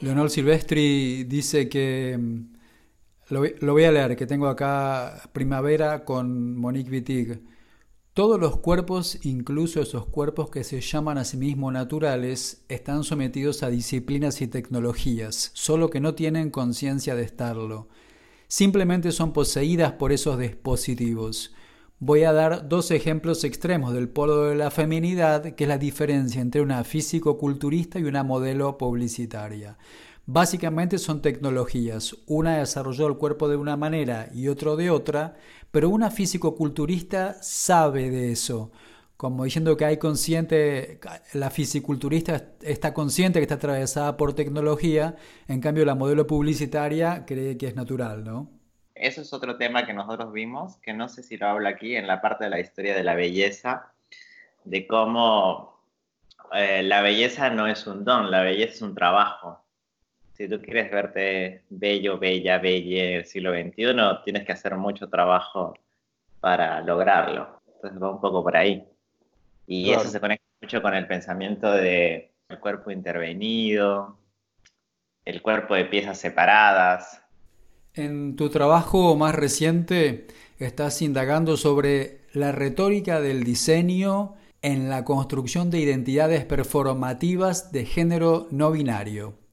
[0.00, 2.54] Leonel Silvestri dice que, mm,
[3.28, 7.40] lo, lo, voy a leer, que tengo acá Primavera con Monique Wittig
[8.16, 13.62] todos los cuerpos, incluso esos cuerpos que se llaman a sí mismos naturales, están sometidos
[13.62, 17.88] a disciplinas y tecnologías, solo que no tienen conciencia de estarlo.
[18.48, 21.54] Simplemente son poseídas por esos dispositivos.
[21.98, 26.40] Voy a dar dos ejemplos extremos del polo de la feminidad, que es la diferencia
[26.40, 29.76] entre una físico-culturista y una modelo publicitaria.
[30.28, 32.16] Básicamente son tecnologías.
[32.26, 35.36] Una desarrolló el cuerpo de una manera y otro de otra,
[35.70, 38.72] pero una físico-culturista sabe de eso.
[39.16, 40.98] Como diciendo que hay consciente,
[41.32, 45.14] la fisiculturista está consciente que está atravesada por tecnología,
[45.46, 48.50] en cambio la modelo publicitaria cree que es natural, ¿no?
[48.96, 52.08] Eso es otro tema que nosotros vimos, que no sé si lo habla aquí en
[52.08, 53.92] la parte de la historia de la belleza,
[54.64, 55.78] de cómo
[56.52, 59.65] eh, la belleza no es un don, la belleza es un trabajo
[60.36, 65.74] si tú quieres verte bello, bella, belle el siglo XXI, tienes que hacer mucho trabajo
[66.40, 67.62] para lograrlo.
[67.74, 68.84] Entonces va un poco por ahí.
[69.66, 74.18] Y eso se conecta mucho con el pensamiento de el cuerpo intervenido,
[75.24, 77.22] el cuerpo de piezas separadas.
[77.94, 80.26] En tu trabajo más reciente
[80.58, 88.48] estás indagando sobre la retórica del diseño en la construcción de identidades performativas de género
[88.50, 89.45] no binario.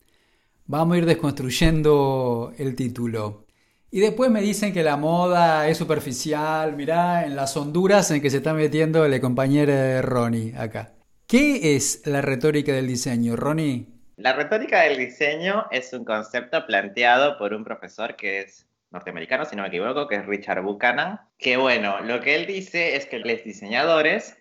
[0.66, 3.46] Vamos a ir desconstruyendo el título.
[3.92, 8.30] Y después me dicen que la moda es superficial, mirá, en las honduras en que
[8.30, 10.94] se está metiendo el compañero Ronnie acá.
[11.28, 13.88] ¿Qué es la retórica del diseño, Ronnie?
[14.16, 19.56] La retórica del diseño es un concepto planteado por un profesor que es norteamericano, si
[19.56, 23.20] no me equivoco, que es Richard Buchanan, que bueno, lo que él dice es que
[23.20, 24.38] los diseñadores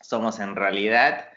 [0.00, 1.29] somos en realidad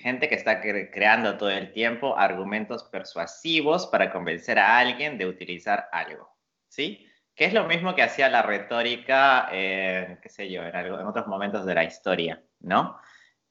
[0.00, 5.88] gente que está creando todo el tiempo argumentos persuasivos para convencer a alguien de utilizar
[5.92, 6.28] algo,
[6.68, 7.06] ¿sí?
[7.34, 11.74] Que es lo mismo que hacía la retórica, qué sé yo, en, otros momentos de
[11.74, 12.98] la historia, ¿no?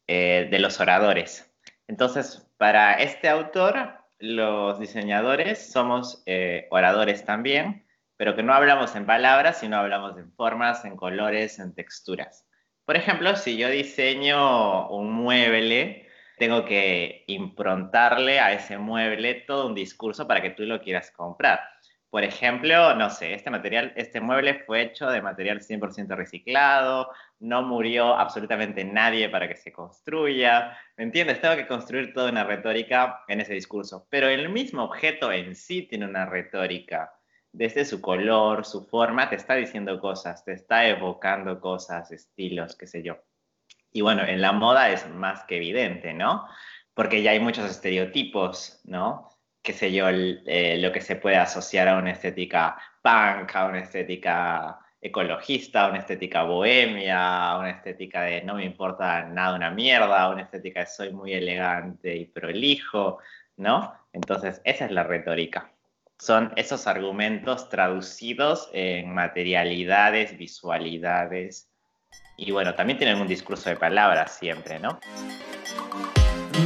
[0.07, 1.53] Eh, de los oradores.
[1.87, 7.85] Entonces, para este autor, los diseñadores somos eh, oradores también,
[8.17, 12.45] pero que no hablamos en palabras, sino hablamos en formas, en colores, en texturas.
[12.85, 16.08] Por ejemplo, si yo diseño un mueble,
[16.39, 21.59] tengo que improntarle a ese mueble todo un discurso para que tú lo quieras comprar.
[22.09, 27.61] Por ejemplo, no sé, este material, este mueble fue hecho de material 100% reciclado, no
[27.61, 31.39] murió absolutamente nadie para que se construya, ¿me entiendes?
[31.39, 35.83] Tengo que construir toda una retórica en ese discurso, pero el mismo objeto en sí
[35.83, 37.13] tiene una retórica.
[37.51, 42.87] Desde su color, su forma, te está diciendo cosas, te está evocando cosas, estilos, qué
[42.87, 43.17] sé yo.
[43.91, 46.47] Y bueno, en la moda es más que evidente, ¿no?
[46.93, 49.29] Porque ya hay muchos estereotipos, ¿no?
[49.61, 53.79] Qué sé yo, eh, lo que se puede asociar a una estética punk, a una
[53.79, 60.43] estética ecologista, una estética bohemia, una estética de no me importa nada una mierda, una
[60.43, 63.19] estética de soy muy elegante y prolijo,
[63.57, 63.93] ¿no?
[64.13, 65.71] Entonces, esa es la retórica.
[66.17, 71.68] Son esos argumentos traducidos en materialidades, visualidades,
[72.41, 74.99] y bueno, también tienen un discurso de palabras siempre, ¿no?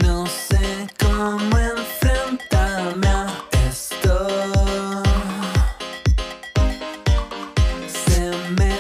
[0.03, 3.27] No sé cómo enfrentarme a
[3.67, 4.27] esto.
[7.87, 8.75] Se me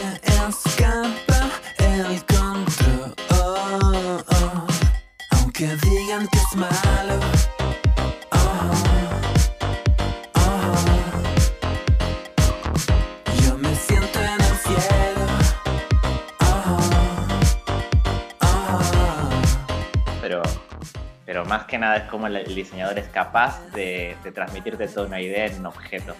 [0.47, 1.49] escapa
[1.79, 4.23] el control.
[5.31, 6.92] Aunque digan que es malo.
[21.25, 25.07] Pero más que nada es como el, el diseñador es capaz de, de transmitirte toda
[25.07, 26.15] una idea en un objeto.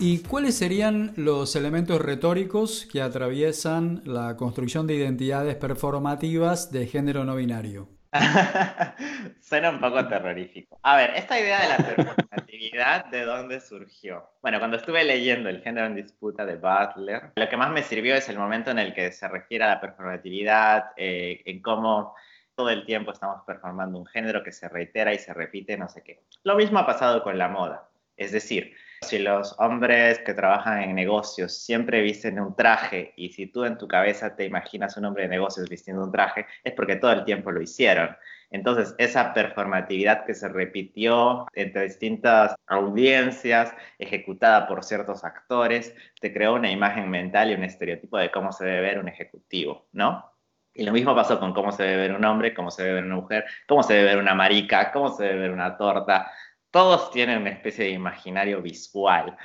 [0.00, 7.24] ¿Y cuáles serían los elementos retóricos que atraviesan la construcción de identidades performativas de género
[7.24, 7.88] no binario?
[9.40, 10.78] Suena un poco terrorífico.
[10.82, 14.30] A ver, esta idea de la performatividad, ¿de dónde surgió?
[14.40, 18.14] Bueno, cuando estuve leyendo El género en disputa de Butler, lo que más me sirvió
[18.14, 22.14] es el momento en el que se refiere a la performatividad, eh, en cómo
[22.58, 26.02] todo el tiempo estamos performando un género que se reitera y se repite, no sé
[26.02, 26.24] qué.
[26.42, 27.88] Lo mismo ha pasado con la moda.
[28.16, 33.46] Es decir, si los hombres que trabajan en negocios siempre visten un traje y si
[33.46, 36.96] tú en tu cabeza te imaginas un hombre de negocios vistiendo un traje, es porque
[36.96, 38.16] todo el tiempo lo hicieron.
[38.50, 46.54] Entonces, esa performatividad que se repitió entre distintas audiencias, ejecutada por ciertos actores, te creó
[46.54, 50.37] una imagen mental y un estereotipo de cómo se debe ver un ejecutivo, ¿no?
[50.78, 53.04] Y lo mismo pasó con cómo se debe ver un hombre, cómo se debe ver
[53.04, 56.30] una mujer, cómo se debe ver una marica, cómo se debe ver una torta.
[56.70, 59.36] Todos tienen una especie de imaginario visual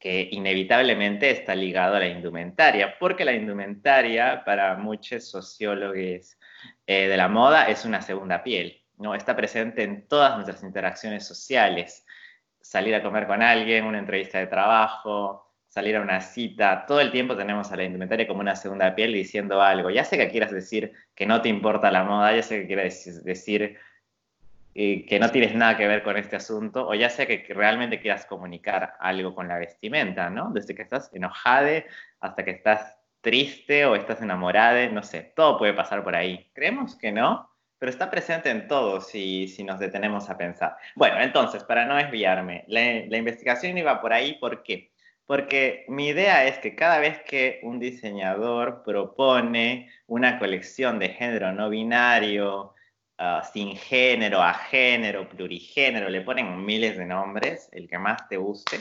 [0.00, 6.36] que inevitablemente está ligado a la indumentaria, porque la indumentaria para muchos sociólogos
[6.84, 9.14] eh, de la moda es una segunda piel, ¿no?
[9.14, 12.04] Está presente en todas nuestras interacciones sociales.
[12.60, 17.10] Salir a comer con alguien, una entrevista de trabajo, salir a una cita, todo el
[17.10, 19.88] tiempo tenemos a la indumentaria como una segunda piel diciendo algo.
[19.88, 23.24] Ya sé que quieras decir que no te importa la moda, ya sé que quieres
[23.24, 23.78] decir
[24.74, 28.00] eh, que no tienes nada que ver con este asunto, o ya sé que, realmente
[28.00, 30.50] quieras comunicar algo con la vestimenta, ¿no?
[30.50, 31.84] Desde que estás enojada
[32.20, 36.50] hasta que estás triste o estás enamorada, no sé, todo puede pasar por ahí.
[36.52, 40.76] Creemos que no, pero está presente en todo si, si nos detenemos a pensar.
[40.96, 44.91] Bueno, entonces, para no desviarme, la investigación iba por ahí, ¿por qué?
[45.26, 51.52] Porque mi idea es que cada vez que un diseñador propone una colección de género
[51.52, 52.74] no binario,
[53.18, 58.36] uh, sin género, a género, plurigénero, le ponen miles de nombres, el que más te
[58.36, 58.80] guste,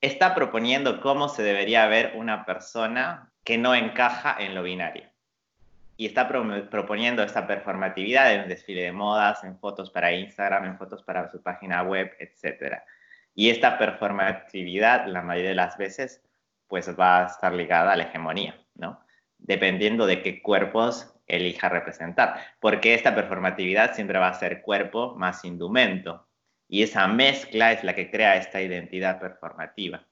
[0.00, 5.04] está proponiendo cómo se debería ver una persona que no encaja en lo binario.
[5.96, 10.64] Y está pro proponiendo esta performatividad en un desfile de modas, en fotos para Instagram,
[10.64, 12.84] en fotos para su página web, etcétera.
[13.34, 16.22] Y esta performatividad, la mayoría de las veces,
[16.68, 19.00] pues va a estar ligada a la hegemonía, ¿no?
[19.38, 22.36] Dependiendo de qué cuerpos elija representar.
[22.60, 26.26] Porque esta performatividad siempre va a ser cuerpo más indumento.
[26.68, 30.06] Y esa mezcla es la que crea esta identidad performativa.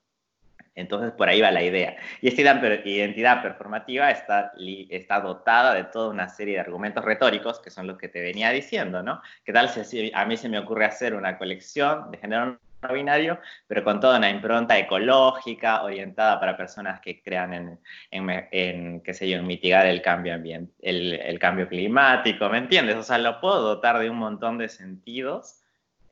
[0.75, 1.97] Entonces, por ahí va la idea.
[2.21, 2.43] Y esta
[2.85, 4.53] identidad performativa está,
[4.89, 8.51] está dotada de toda una serie de argumentos retóricos, que son los que te venía
[8.51, 9.21] diciendo, ¿no?
[9.45, 13.38] ¿Qué tal si a mí se me ocurre hacer una colección de género no binario,
[13.66, 19.14] pero con toda una impronta ecológica, orientada para personas que crean en, en, en qué
[19.14, 20.35] sé yo, mitigar el cambio,
[20.81, 22.97] el cambio climático, ¿me entiendes?
[22.97, 25.61] O sea, lo puedo dotar de un montón de sentidos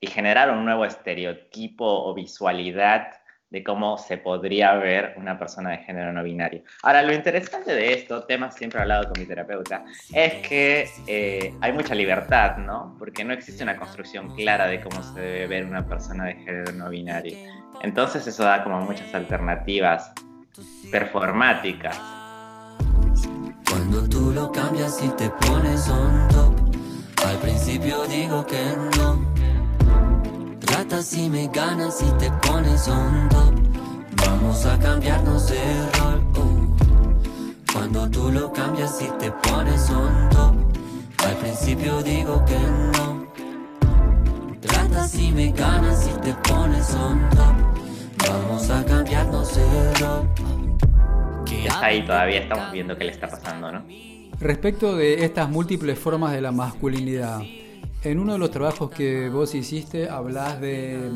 [0.01, 3.18] y generar un nuevo estereotipo o visualidad
[3.51, 6.63] de cómo se podría ver una persona de género no binario.
[6.83, 11.73] Ahora, lo interesante de esto, temas siempre hablado con mi terapeuta, es que eh, hay
[11.73, 12.95] mucha libertad, ¿no?
[12.99, 16.73] Porque no existe una construcción clara de cómo se debe ver una persona de género
[16.73, 17.37] no binario.
[17.83, 20.13] Entonces eso da como muchas alternativas
[20.91, 21.99] performáticas.
[23.69, 28.63] Cuando tú lo cambias y te pones on top, al principio digo que
[28.97, 29.38] no.
[30.89, 33.53] Tratas y me ganas y te pones on top.
[34.25, 35.61] Vamos a cambiarnos de
[35.99, 36.25] rol.
[36.39, 36.75] Uh.
[37.71, 40.55] Cuando tú lo cambias y te pones on top.
[41.27, 42.59] Al principio digo que
[42.97, 43.29] no.
[44.63, 48.27] Tratas y me ganas y te pones on top.
[48.27, 50.31] Vamos a cambiarnos de rol.
[51.53, 53.85] Está ahí todavía, estamos viendo qué le está pasando, ¿no?
[54.41, 57.43] Respecto de estas múltiples formas de la masculinidad,
[58.03, 61.11] en uno de los trabajos que vos hiciste hablas de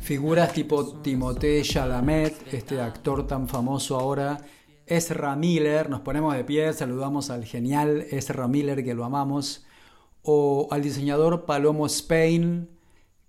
[0.00, 4.38] figuras tipo Timothée Chalamet, este actor tan famoso ahora,
[4.86, 9.64] Ezra Miller, nos ponemos de pie, saludamos al genial Ezra Miller que lo amamos,
[10.22, 12.68] o al diseñador Palomo Spain.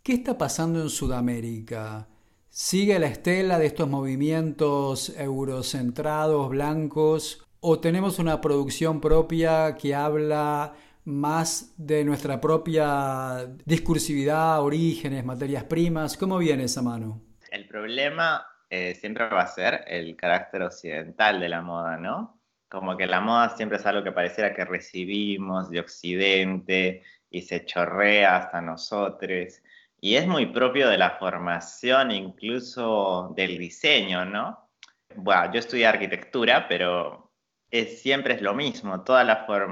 [0.02, 2.08] ¿Qué está pasando en Sudamérica?
[2.50, 7.44] ¿Sigue la estela de estos movimientos eurocentrados, blancos?
[7.60, 10.74] ¿O tenemos una producción propia que habla
[11.08, 16.18] más de nuestra propia discursividad, orígenes, materias primas?
[16.18, 17.22] ¿Cómo viene esa mano?
[17.50, 22.42] El problema eh, siempre va a ser el carácter occidental de la moda, ¿no?
[22.68, 27.64] Como que la moda siempre es algo que pareciera que recibimos de Occidente y se
[27.64, 29.62] chorrea hasta nosotros.
[30.02, 34.70] Y es muy propio de la formación, incluso del diseño, ¿no?
[35.16, 37.27] Bueno, yo estudié arquitectura, pero
[37.72, 39.04] es, siempre es lo mismo.
[39.04, 39.26] Todos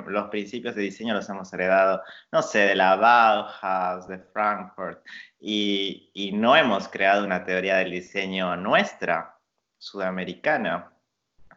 [0.07, 5.03] los principios de diseño los hemos heredado, no sé, de la Bauhaus, de Frankfurt,
[5.39, 9.39] y, y no hemos creado una teoría del diseño nuestra,
[9.77, 10.93] sudamericana,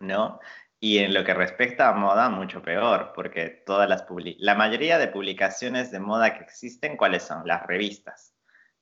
[0.01, 0.41] ¿no?
[0.80, 4.07] Y en lo que respecta a moda, mucho peor, porque todas las
[4.39, 7.47] la mayoría de publicaciones de moda que existen, ¿cuáles son?
[7.47, 8.38] Las revistas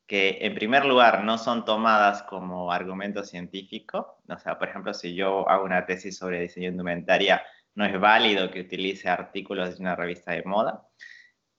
[0.07, 4.19] que en primer lugar no son tomadas como argumento científico.
[4.29, 7.43] O sea, por ejemplo, si yo hago una tesis sobre diseño indumentaria,
[7.75, 10.87] no es válido que utilice artículos de una revista de moda.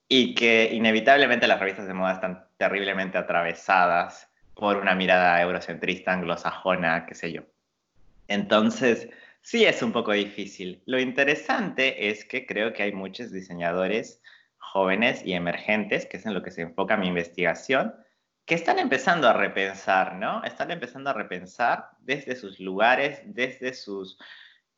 [0.08, 7.06] Y que inevitablemente las revistas de moda están terriblemente atravesadas por una mirada eurocentrista, anglosajona,
[7.06, 7.42] qué sé yo.
[8.30, 9.10] Entonces,
[9.42, 10.82] sí es un poco difícil.
[10.86, 14.22] Lo interesante es que creo que hay muchos diseñadores
[14.58, 17.94] jóvenes y emergentes, que es en lo que se enfoca mi investigación,
[18.48, 20.42] que están empezando a repensar, ¿no?
[20.46, 24.18] Están empezando a repensar desde sus lugares, desde sus,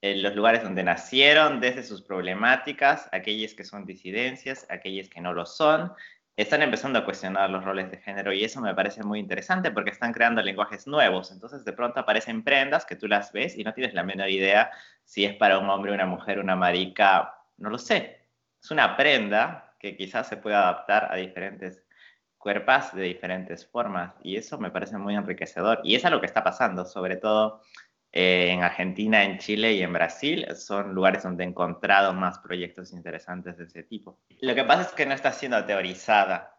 [0.02, 5.34] eh, los lugares donde nacieron, desde sus problemáticas, aquellas que son disidencias, aquellas que no
[5.34, 5.94] lo son.
[6.36, 9.92] Están empezando a cuestionar los roles de género y eso me parece muy interesante porque
[9.92, 11.32] están creando lenguajes nuevos.
[11.32, 14.72] Entonces de pronto aparecen prendas que tú las ves y no tienes la menor idea
[15.04, 18.20] si es para un hombre, una mujer, una marica, no lo sé.
[18.60, 21.84] Es una prenda que quizás se pueda adaptar a diferentes
[22.40, 26.44] cuerpas de diferentes formas y eso me parece muy enriquecedor y es lo que está
[26.44, 27.62] pasando, sobre todo
[28.12, 32.92] eh, en Argentina, en Chile y en Brasil, son lugares donde he encontrado más proyectos
[32.94, 34.18] interesantes de ese tipo.
[34.42, 36.58] Lo que pasa es que no está siendo teorizada,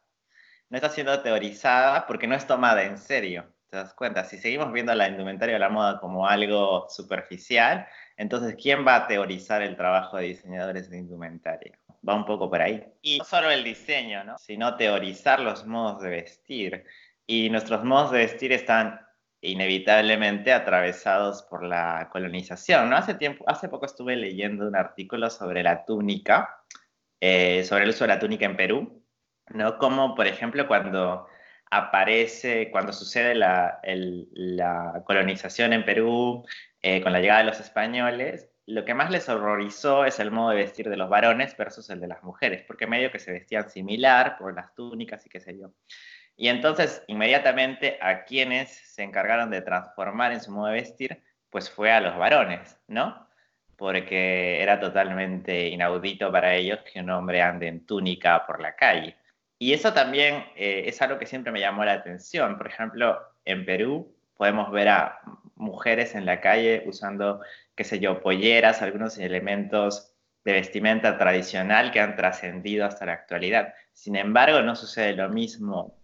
[0.68, 3.52] no está siendo teorizada porque no es tomada en serio.
[3.68, 4.24] ¿Te das cuenta?
[4.24, 9.06] Si seguimos viendo la indumentaria de la moda como algo superficial, entonces ¿quién va a
[9.06, 11.78] teorizar el trabajo de diseñadores de indumentaria?
[12.06, 12.84] Va un poco por ahí.
[13.02, 14.38] Y no solo el diseño, ¿no?
[14.38, 16.84] sino teorizar los modos de vestir.
[17.26, 19.00] Y nuestros modos de vestir están
[19.42, 22.90] inevitablemente atravesados por la colonización.
[22.90, 22.96] ¿no?
[22.96, 26.62] Hace, tiempo, hace poco estuve leyendo un artículo sobre la túnica,
[27.20, 29.04] eh, sobre el uso de la túnica en Perú,
[29.48, 29.78] ¿no?
[29.78, 31.26] Como, por ejemplo, cuando
[31.70, 36.44] aparece, cuando sucede la, la colonización en Perú,
[36.82, 40.50] eh, con la llegada de los españoles, lo que más les horrorizó es el modo
[40.50, 43.68] de vestir de los varones versus el de las mujeres, porque medio que se vestían
[43.68, 45.72] similar por las túnicas y qué sé yo.
[46.36, 51.68] Y entonces, inmediatamente, a quienes se encargaron de transformar en su modo de vestir, pues
[51.70, 53.28] fue a los varones, ¿no?
[53.76, 59.16] Porque era totalmente inaudito para ellos que un hombre ande en túnica por la calle.
[59.58, 62.56] Y eso también eh, es algo que siempre me llamó la atención.
[62.56, 65.20] Por ejemplo, en Perú podemos ver a
[65.56, 67.42] mujeres en la calle usando
[67.80, 70.12] qué sé yo, polleras, algunos elementos
[70.44, 73.72] de vestimenta tradicional que han trascendido hasta la actualidad.
[73.94, 75.96] Sin embargo, no sucede lo mismo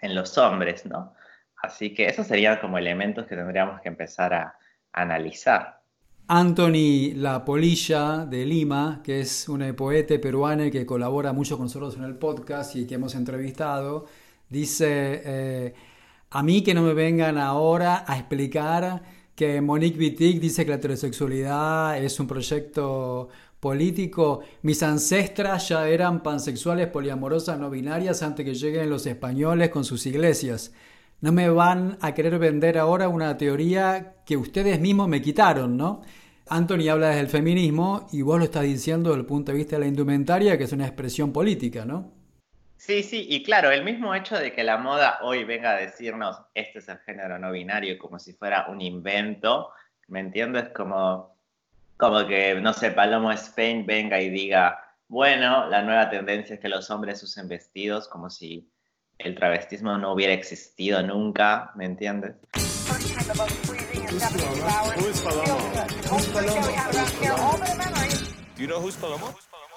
[0.00, 1.14] en los hombres, ¿no?
[1.60, 4.56] Así que esos serían como elementos que tendríamos que empezar a,
[4.92, 5.80] analizar.
[6.28, 11.96] Anthony La Polilla de Lima, que es un poeta peruano que colabora mucho con nosotros
[11.96, 14.06] en el podcast y que hemos entrevistado,
[14.48, 15.74] dice, eh,
[16.30, 20.78] a mí que no me vengan ahora a explicar que Monique Wittig dice que la
[20.78, 23.28] heterosexualidad es un proyecto
[23.60, 24.40] político.
[24.62, 30.04] Mis ancestras ya eran pansexuales, poliamorosas, no binarias antes que lleguen los españoles con sus
[30.06, 30.72] iglesias.
[31.20, 36.02] No me van a querer vender ahora una teoría que ustedes mismos me quitaron, ¿no?
[36.48, 39.82] Anthony habla del feminismo y vos lo estás diciendo desde el punto de vista de
[39.82, 42.10] la indumentaria, que es una expresión política, ¿no?
[42.78, 46.40] Sí, sí, y claro, el mismo hecho de que la moda hoy venga a decirnos
[46.54, 49.70] este es el género no binario como si fuera un invento,
[50.06, 50.68] ¿me entiendes?
[50.68, 51.36] Como,
[51.96, 56.68] como que, no sé, Palomo Spain venga y diga, bueno, la nueva tendencia es que
[56.68, 58.70] los hombres usen vestidos como si
[59.18, 62.36] el travestismo no hubiera existido nunca, ¿me entiendes?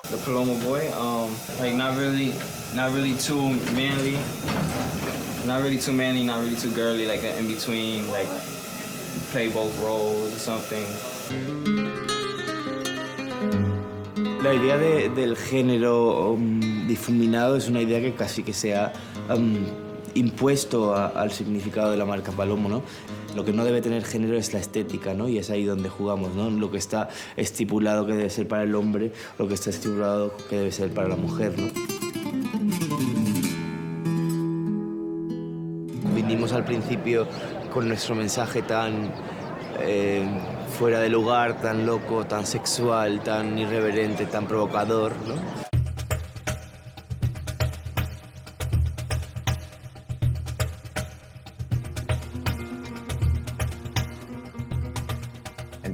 [0.09, 0.91] The Paloma boy.
[0.93, 2.33] Um, like not really,
[2.75, 4.17] not really too manly,
[5.45, 7.05] not really too manly, not really too girly.
[7.05, 8.27] Like in between, like
[9.31, 10.85] play both roles or something.
[14.43, 18.91] La idea del género um, difuminado es una idea que casi que sea
[19.29, 19.65] um,
[20.15, 22.81] impuesto al significado de la marca Palomo, ¿no?
[23.35, 25.29] Lo que no debe tener género es la estética, ¿no?
[25.29, 26.49] Y es ahí donde jugamos, ¿no?
[26.49, 30.57] Lo que está estipulado que debe ser para el hombre, lo que está estipulado que
[30.57, 31.67] debe ser para la mujer, ¿no?
[36.13, 37.27] Vinimos al principio
[37.73, 39.11] con nuestro mensaje tan
[39.79, 40.23] eh,
[40.77, 45.70] fuera de lugar, tan loco, tan sexual, tan irreverente, tan provocador, ¿no?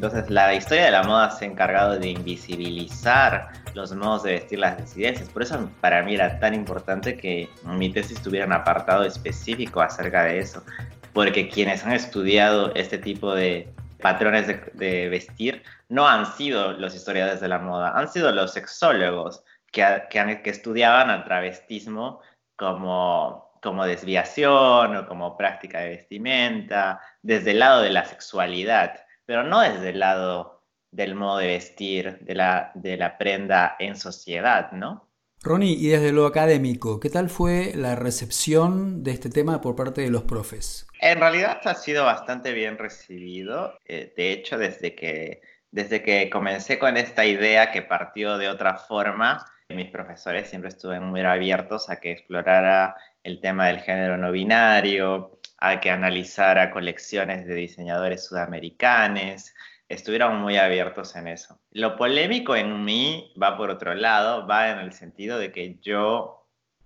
[0.08, 4.60] Entonces, la historia de la moda se ha encargado de invisibilizar los modos de vestir
[4.60, 5.28] las disidencias.
[5.28, 10.24] Por eso para mí era tan importante que mi tesis tuviera un apartado específico acerca
[10.24, 10.64] de eso.
[11.12, 13.70] Porque quienes han estudiado este tipo de
[14.02, 19.44] patrones de, vestir no han sido los historiadores de la moda, han sido los sexólogos
[19.74, 22.22] que, que, estudiaban al travestismo
[22.56, 29.44] como, como desviación o como práctica de vestimenta, desde el lado de la sexualidad, pero
[29.44, 34.72] no desde el lado del modo de vestir, de la, de la prenda en sociedad,
[34.72, 35.08] ¿no?
[35.44, 40.02] Ronnie, y desde lo académico, ¿qué tal fue la recepción de este tema por parte
[40.02, 40.88] de los profes?
[41.00, 43.78] En realidad ha sido bastante bien recibido.
[43.86, 48.78] Eh, de hecho, desde que, desde que comencé con esta idea que partió de otra
[48.78, 54.32] forma, mis profesores siempre estuvieron muy abiertos a que explorara el tema del género no
[54.32, 59.54] binario, a que analizara colecciones de diseñadores sudamericanos,
[59.90, 61.60] estuvieron muy abiertos en eso.
[61.72, 66.38] Lo polémico en mí va por otro lado, va en el sentido de que yo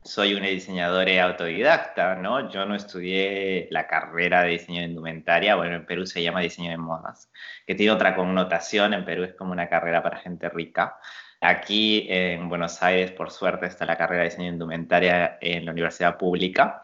[0.04, 2.50] soy una diseñadora autodidacta, ¿no?
[2.50, 6.72] Yo no estudié la carrera de diseño de indumentaria, bueno, en Perú se llama diseño
[6.72, 7.30] de modas,
[7.68, 10.98] que tiene otra connotación, en Perú es como una carrera para gente rica.
[11.40, 15.72] Aquí en Buenos Aires, por suerte, está la carrera de diseño de indumentaria en la
[15.72, 16.84] universidad pública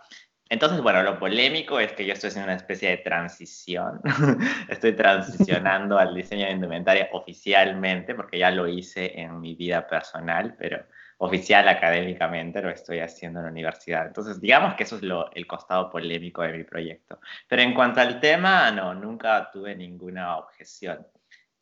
[0.50, 4.02] entonces, bueno, lo polémico es que yo estoy haciendo una especie de transición.
[4.70, 10.56] estoy transicionando al diseño de indumentaria oficialmente, porque ya lo hice en mi vida personal,
[10.58, 10.84] pero
[11.20, 14.08] oficial académicamente lo estoy haciendo en la universidad.
[14.08, 17.20] Entonces, digamos que eso es lo, el costado polémico de mi proyecto.
[17.48, 21.06] Pero en cuanto al tema, no, nunca tuve ninguna objeción.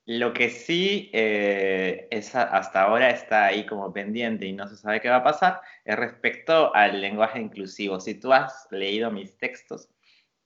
[0.08, 5.02] Lo que sí eh, es, hasta ahora está ahí como pendiente y no se sabe
[5.02, 8.00] qué va a pasar es respecto al lenguaje inclusivo.
[8.00, 9.90] Si tú has leído mis textos,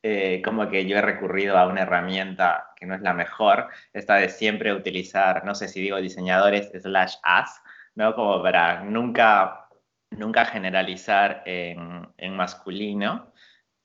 [0.02, 4.16] eh, como que yo he recurrido a una herramienta que no es la mejor, esta
[4.16, 7.62] de siempre utilizar, no sé si digo diseñadores slash as,
[7.96, 8.16] ¿no?
[8.16, 9.68] Como para nunca,
[10.12, 13.34] nunca generalizar en, en masculino,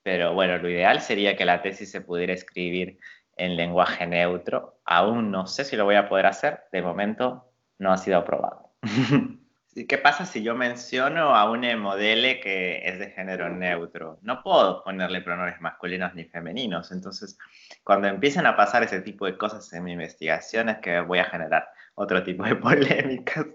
[0.05, 2.99] pero bueno, lo ideal sería que la tesis se pudiera escribir
[3.37, 4.81] en lenguaje neutro.
[4.85, 6.61] Aún no sé si lo voy a poder hacer.
[6.73, 8.71] De momento no ha sido aprobado.
[9.89, 14.21] ¿Qué pasa si yo menciono a un modelo que es de género neutro?
[14.23, 16.93] No puedo ponerle pronombres masculinos ni femeninos.
[16.93, 17.37] Entonces,
[17.83, 21.25] cuando empiezan a pasar ese tipo de cosas en mi investigación es que voy a
[21.25, 21.67] generar
[21.97, 23.47] otro tipo de polémicas,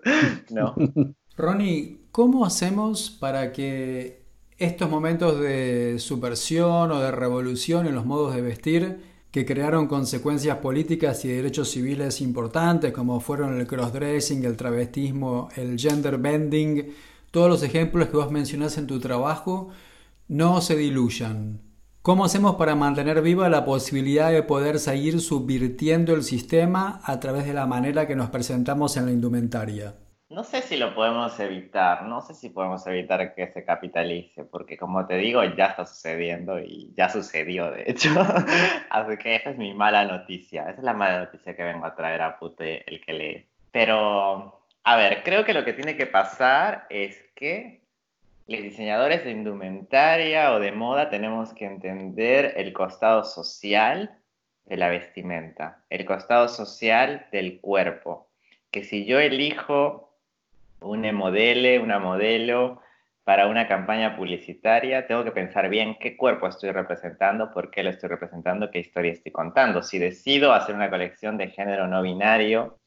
[0.50, 0.76] ¿no?
[1.38, 4.26] Ronnie, ¿cómo hacemos para que
[4.58, 10.58] estos momentos de subversión o de revolución en los modos de vestir que crearon consecuencias
[10.58, 16.94] políticas y derechos civiles importantes, como fueron el crossdressing, el travestismo, el gender bending,
[17.32, 19.70] todos los ejemplos que vos mencionás en tu trabajo,
[20.28, 21.62] no se diluyan.
[22.02, 27.46] ¿Cómo hacemos para mantener viva la posibilidad de poder seguir subvirtiendo el sistema a través
[27.46, 29.96] de la manera que nos presentamos en la indumentaria?
[30.30, 34.78] No sé si lo podemos evitar, no sé si podemos evitar que se capitalice, porque
[34.78, 38.12] como te digo, ya está sucediendo y ya sucedió, de hecho.
[38.92, 41.96] Así que esa es mi mala noticia, esa es la mala noticia que vengo a
[41.96, 43.46] traer a Pute, el que lee.
[43.72, 47.82] Pero, a ver, creo que lo que tiene que pasar es que
[48.46, 54.16] los diseñadores de indumentaria o de moda tenemos que entender el costado social
[54.66, 58.30] de la vestimenta, el costado social del cuerpo.
[58.70, 60.09] Que si yo elijo
[60.82, 62.82] un modelo, una modelo
[63.24, 67.92] para una campaña publicitaria, tengo que pensar bien qué cuerpo estoy representando, por qué lo
[67.92, 69.84] estoy representando, qué historia estoy contando.
[69.84, 72.80] Si decido hacer una colección de género no binario,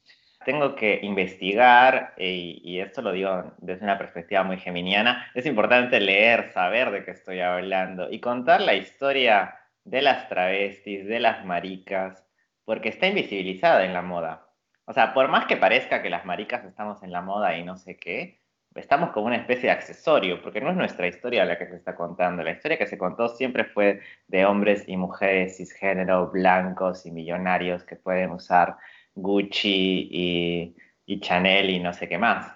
[0.44, 6.00] tengo que investigar, y, y, esto lo digo desde una perspectiva muy geminiana, es importante
[6.00, 11.44] leer, saber de qué estoy hablando y contar la historia de las travestis, de las
[11.44, 12.26] maricas,
[12.64, 14.51] porque está invisibilizada en la moda.
[14.92, 17.78] O sea, por más que parezca que las maricas estamos en la moda y no
[17.78, 18.42] sé qué,
[18.74, 21.94] estamos como una especie de accesorio, porque no es nuestra historia la que se está
[21.94, 22.42] contando.
[22.42, 27.84] La historia que se contó siempre fue de hombres y mujeres cisgénero, blancos y millonarios
[27.84, 28.76] que pueden usar
[29.14, 30.76] Gucci y,
[31.06, 32.54] y Chanel y no sé qué más.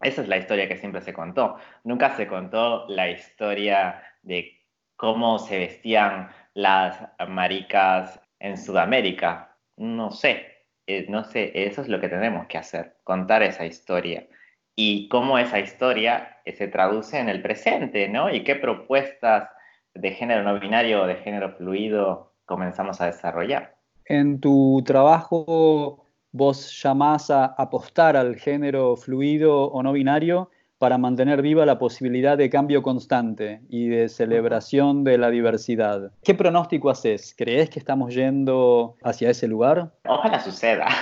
[0.00, 1.58] Esa es la historia que siempre se contó.
[1.84, 4.58] Nunca se contó la historia de
[4.96, 6.98] cómo se vestían las
[7.28, 9.54] maricas en Sudamérica.
[9.76, 10.47] No sé,
[10.88, 14.26] eh, no sé, eso es lo que tenemos que hacer, contar esa historia.
[14.74, 18.32] Y cómo esa historia eh, se traduce en el presente, ¿no?
[18.32, 19.50] Y qué propuestas
[19.94, 23.76] de género no binario o de género fluido comenzamos a desarrollar.
[24.06, 31.42] En tu trabajo vos llamás a apostar al género fluido o no binario para mantener
[31.42, 36.12] viva la posibilidad de cambio constante y de celebración de la diversidad.
[36.22, 37.34] ¿Qué pronóstico haces?
[37.36, 39.90] ¿Crees que estamos yendo hacia ese lugar?
[40.06, 40.86] Ojalá suceda.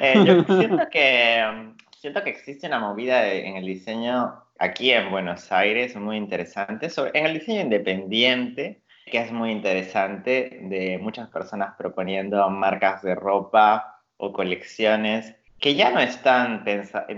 [0.00, 1.42] Eh, yo siento que,
[1.98, 7.18] siento que existe una movida en el diseño aquí en Buenos Aires muy interesante, sobre,
[7.18, 14.00] en el diseño independiente, que es muy interesante, de muchas personas proponiendo marcas de ropa
[14.16, 16.64] o colecciones que ya no están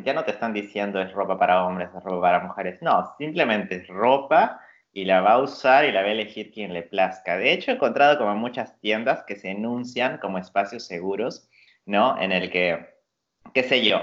[0.04, 2.82] ya no te están diciendo es ropa para hombres, es ropa para mujeres.
[2.82, 4.60] No, simplemente es ropa
[4.92, 7.36] y la va a usar y la va a elegir quien le plazca.
[7.36, 11.48] De hecho, he encontrado como muchas tiendas que se enuncian como espacios seguros,
[11.86, 12.20] ¿no?
[12.20, 12.94] En el que,
[13.54, 14.02] qué sé yo,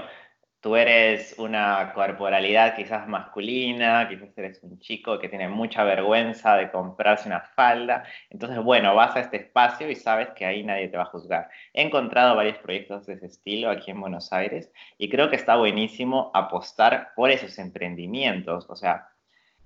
[0.60, 6.70] tú eres una corporalidad quizás masculina, quizás eres un chico que tiene mucha vergüenza de
[6.70, 10.96] comprarse una falda, entonces bueno, vas a este espacio y sabes que ahí nadie te
[10.96, 11.48] va a juzgar.
[11.72, 15.56] He encontrado varios proyectos de ese estilo aquí en Buenos Aires y creo que está
[15.56, 19.08] buenísimo apostar por esos emprendimientos, o sea,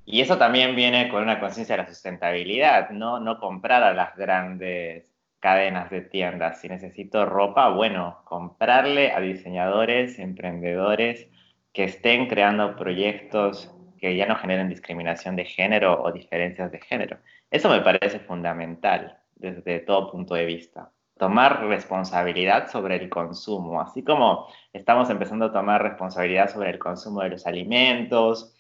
[0.06, 3.20] y eso también viene con una conciencia de la sustentabilidad, ¿no?
[3.20, 5.13] No comprar a las grandes
[5.44, 6.62] cadenas de tiendas.
[6.62, 11.28] Si necesito ropa, bueno, comprarle a diseñadores, emprendedores
[11.74, 17.18] que estén creando proyectos que ya no generen discriminación de género o diferencias de género.
[17.50, 20.90] Eso me parece fundamental desde todo punto de vista.
[21.18, 27.20] Tomar responsabilidad sobre el consumo, así como estamos empezando a tomar responsabilidad sobre el consumo
[27.20, 28.56] de los alimentos,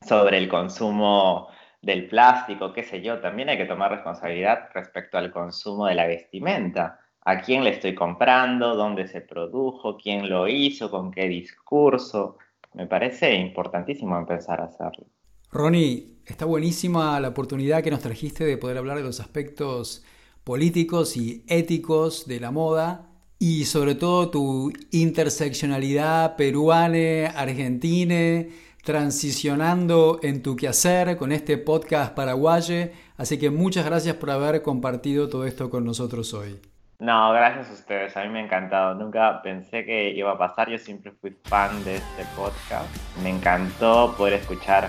[0.00, 1.48] sobre el consumo
[1.84, 6.06] del plástico, qué sé yo, también hay que tomar responsabilidad respecto al consumo de la
[6.06, 7.00] vestimenta.
[7.24, 8.74] ¿A quién le estoy comprando?
[8.74, 9.96] ¿Dónde se produjo?
[9.96, 10.90] ¿Quién lo hizo?
[10.90, 12.38] ¿Con qué discurso?
[12.74, 15.06] Me parece importantísimo empezar a hacerlo.
[15.50, 20.04] Ronnie, está buenísima la oportunidad que nos trajiste de poder hablar de los aspectos
[20.42, 28.46] políticos y éticos de la moda y sobre todo tu interseccionalidad peruana, argentina,
[28.84, 32.90] transicionando en tu quehacer con este podcast paraguayo.
[33.16, 36.60] Así que muchas gracias por haber compartido todo esto con nosotros hoy.
[36.98, 38.94] No, gracias a ustedes, a mí me ha encantado.
[38.94, 42.88] Nunca pensé que iba a pasar, yo siempre fui fan de este podcast.
[43.22, 44.88] Me encantó poder escuchar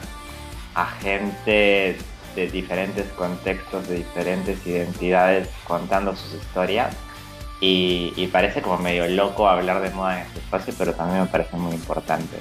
[0.75, 1.97] a gente
[2.35, 6.95] de diferentes contextos, de diferentes identidades contando sus historias.
[7.61, 11.27] Y, y parece como medio loco hablar de moda en este espacio, pero también me
[11.27, 12.37] parece muy importante.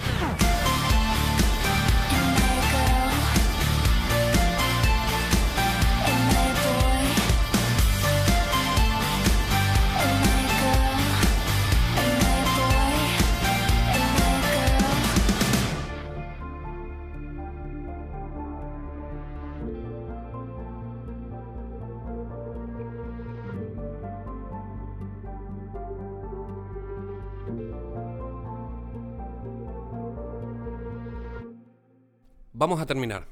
[32.64, 33.26] Vamos a terminar.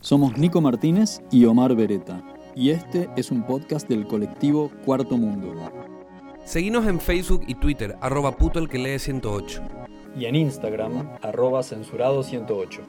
[0.00, 2.22] Somos Nico Martínez y Omar Beretta,
[2.54, 5.52] y este es un podcast del colectivo Cuarto Mundo.
[6.44, 9.60] Seguinos en Facebook y Twitter, arroba puto el que lee 108.
[10.16, 12.82] Y en Instagram, arroba censurado 108.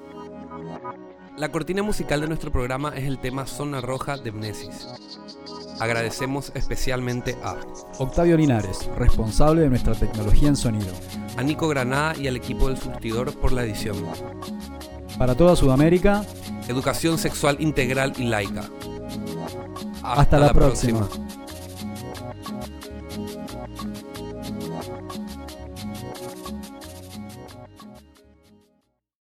[1.37, 4.87] La cortina musical de nuestro programa es el tema Zona Roja de Mnesis.
[5.79, 7.57] Agradecemos especialmente a
[7.97, 10.93] Octavio Linares, responsable de nuestra tecnología en sonido.
[11.35, 13.97] A Nico Granada y al equipo del surtidor por la edición.
[15.17, 16.25] Para toda Sudamérica,
[16.67, 18.69] educación sexual integral y laica.
[20.01, 21.07] Hasta, la, próxima.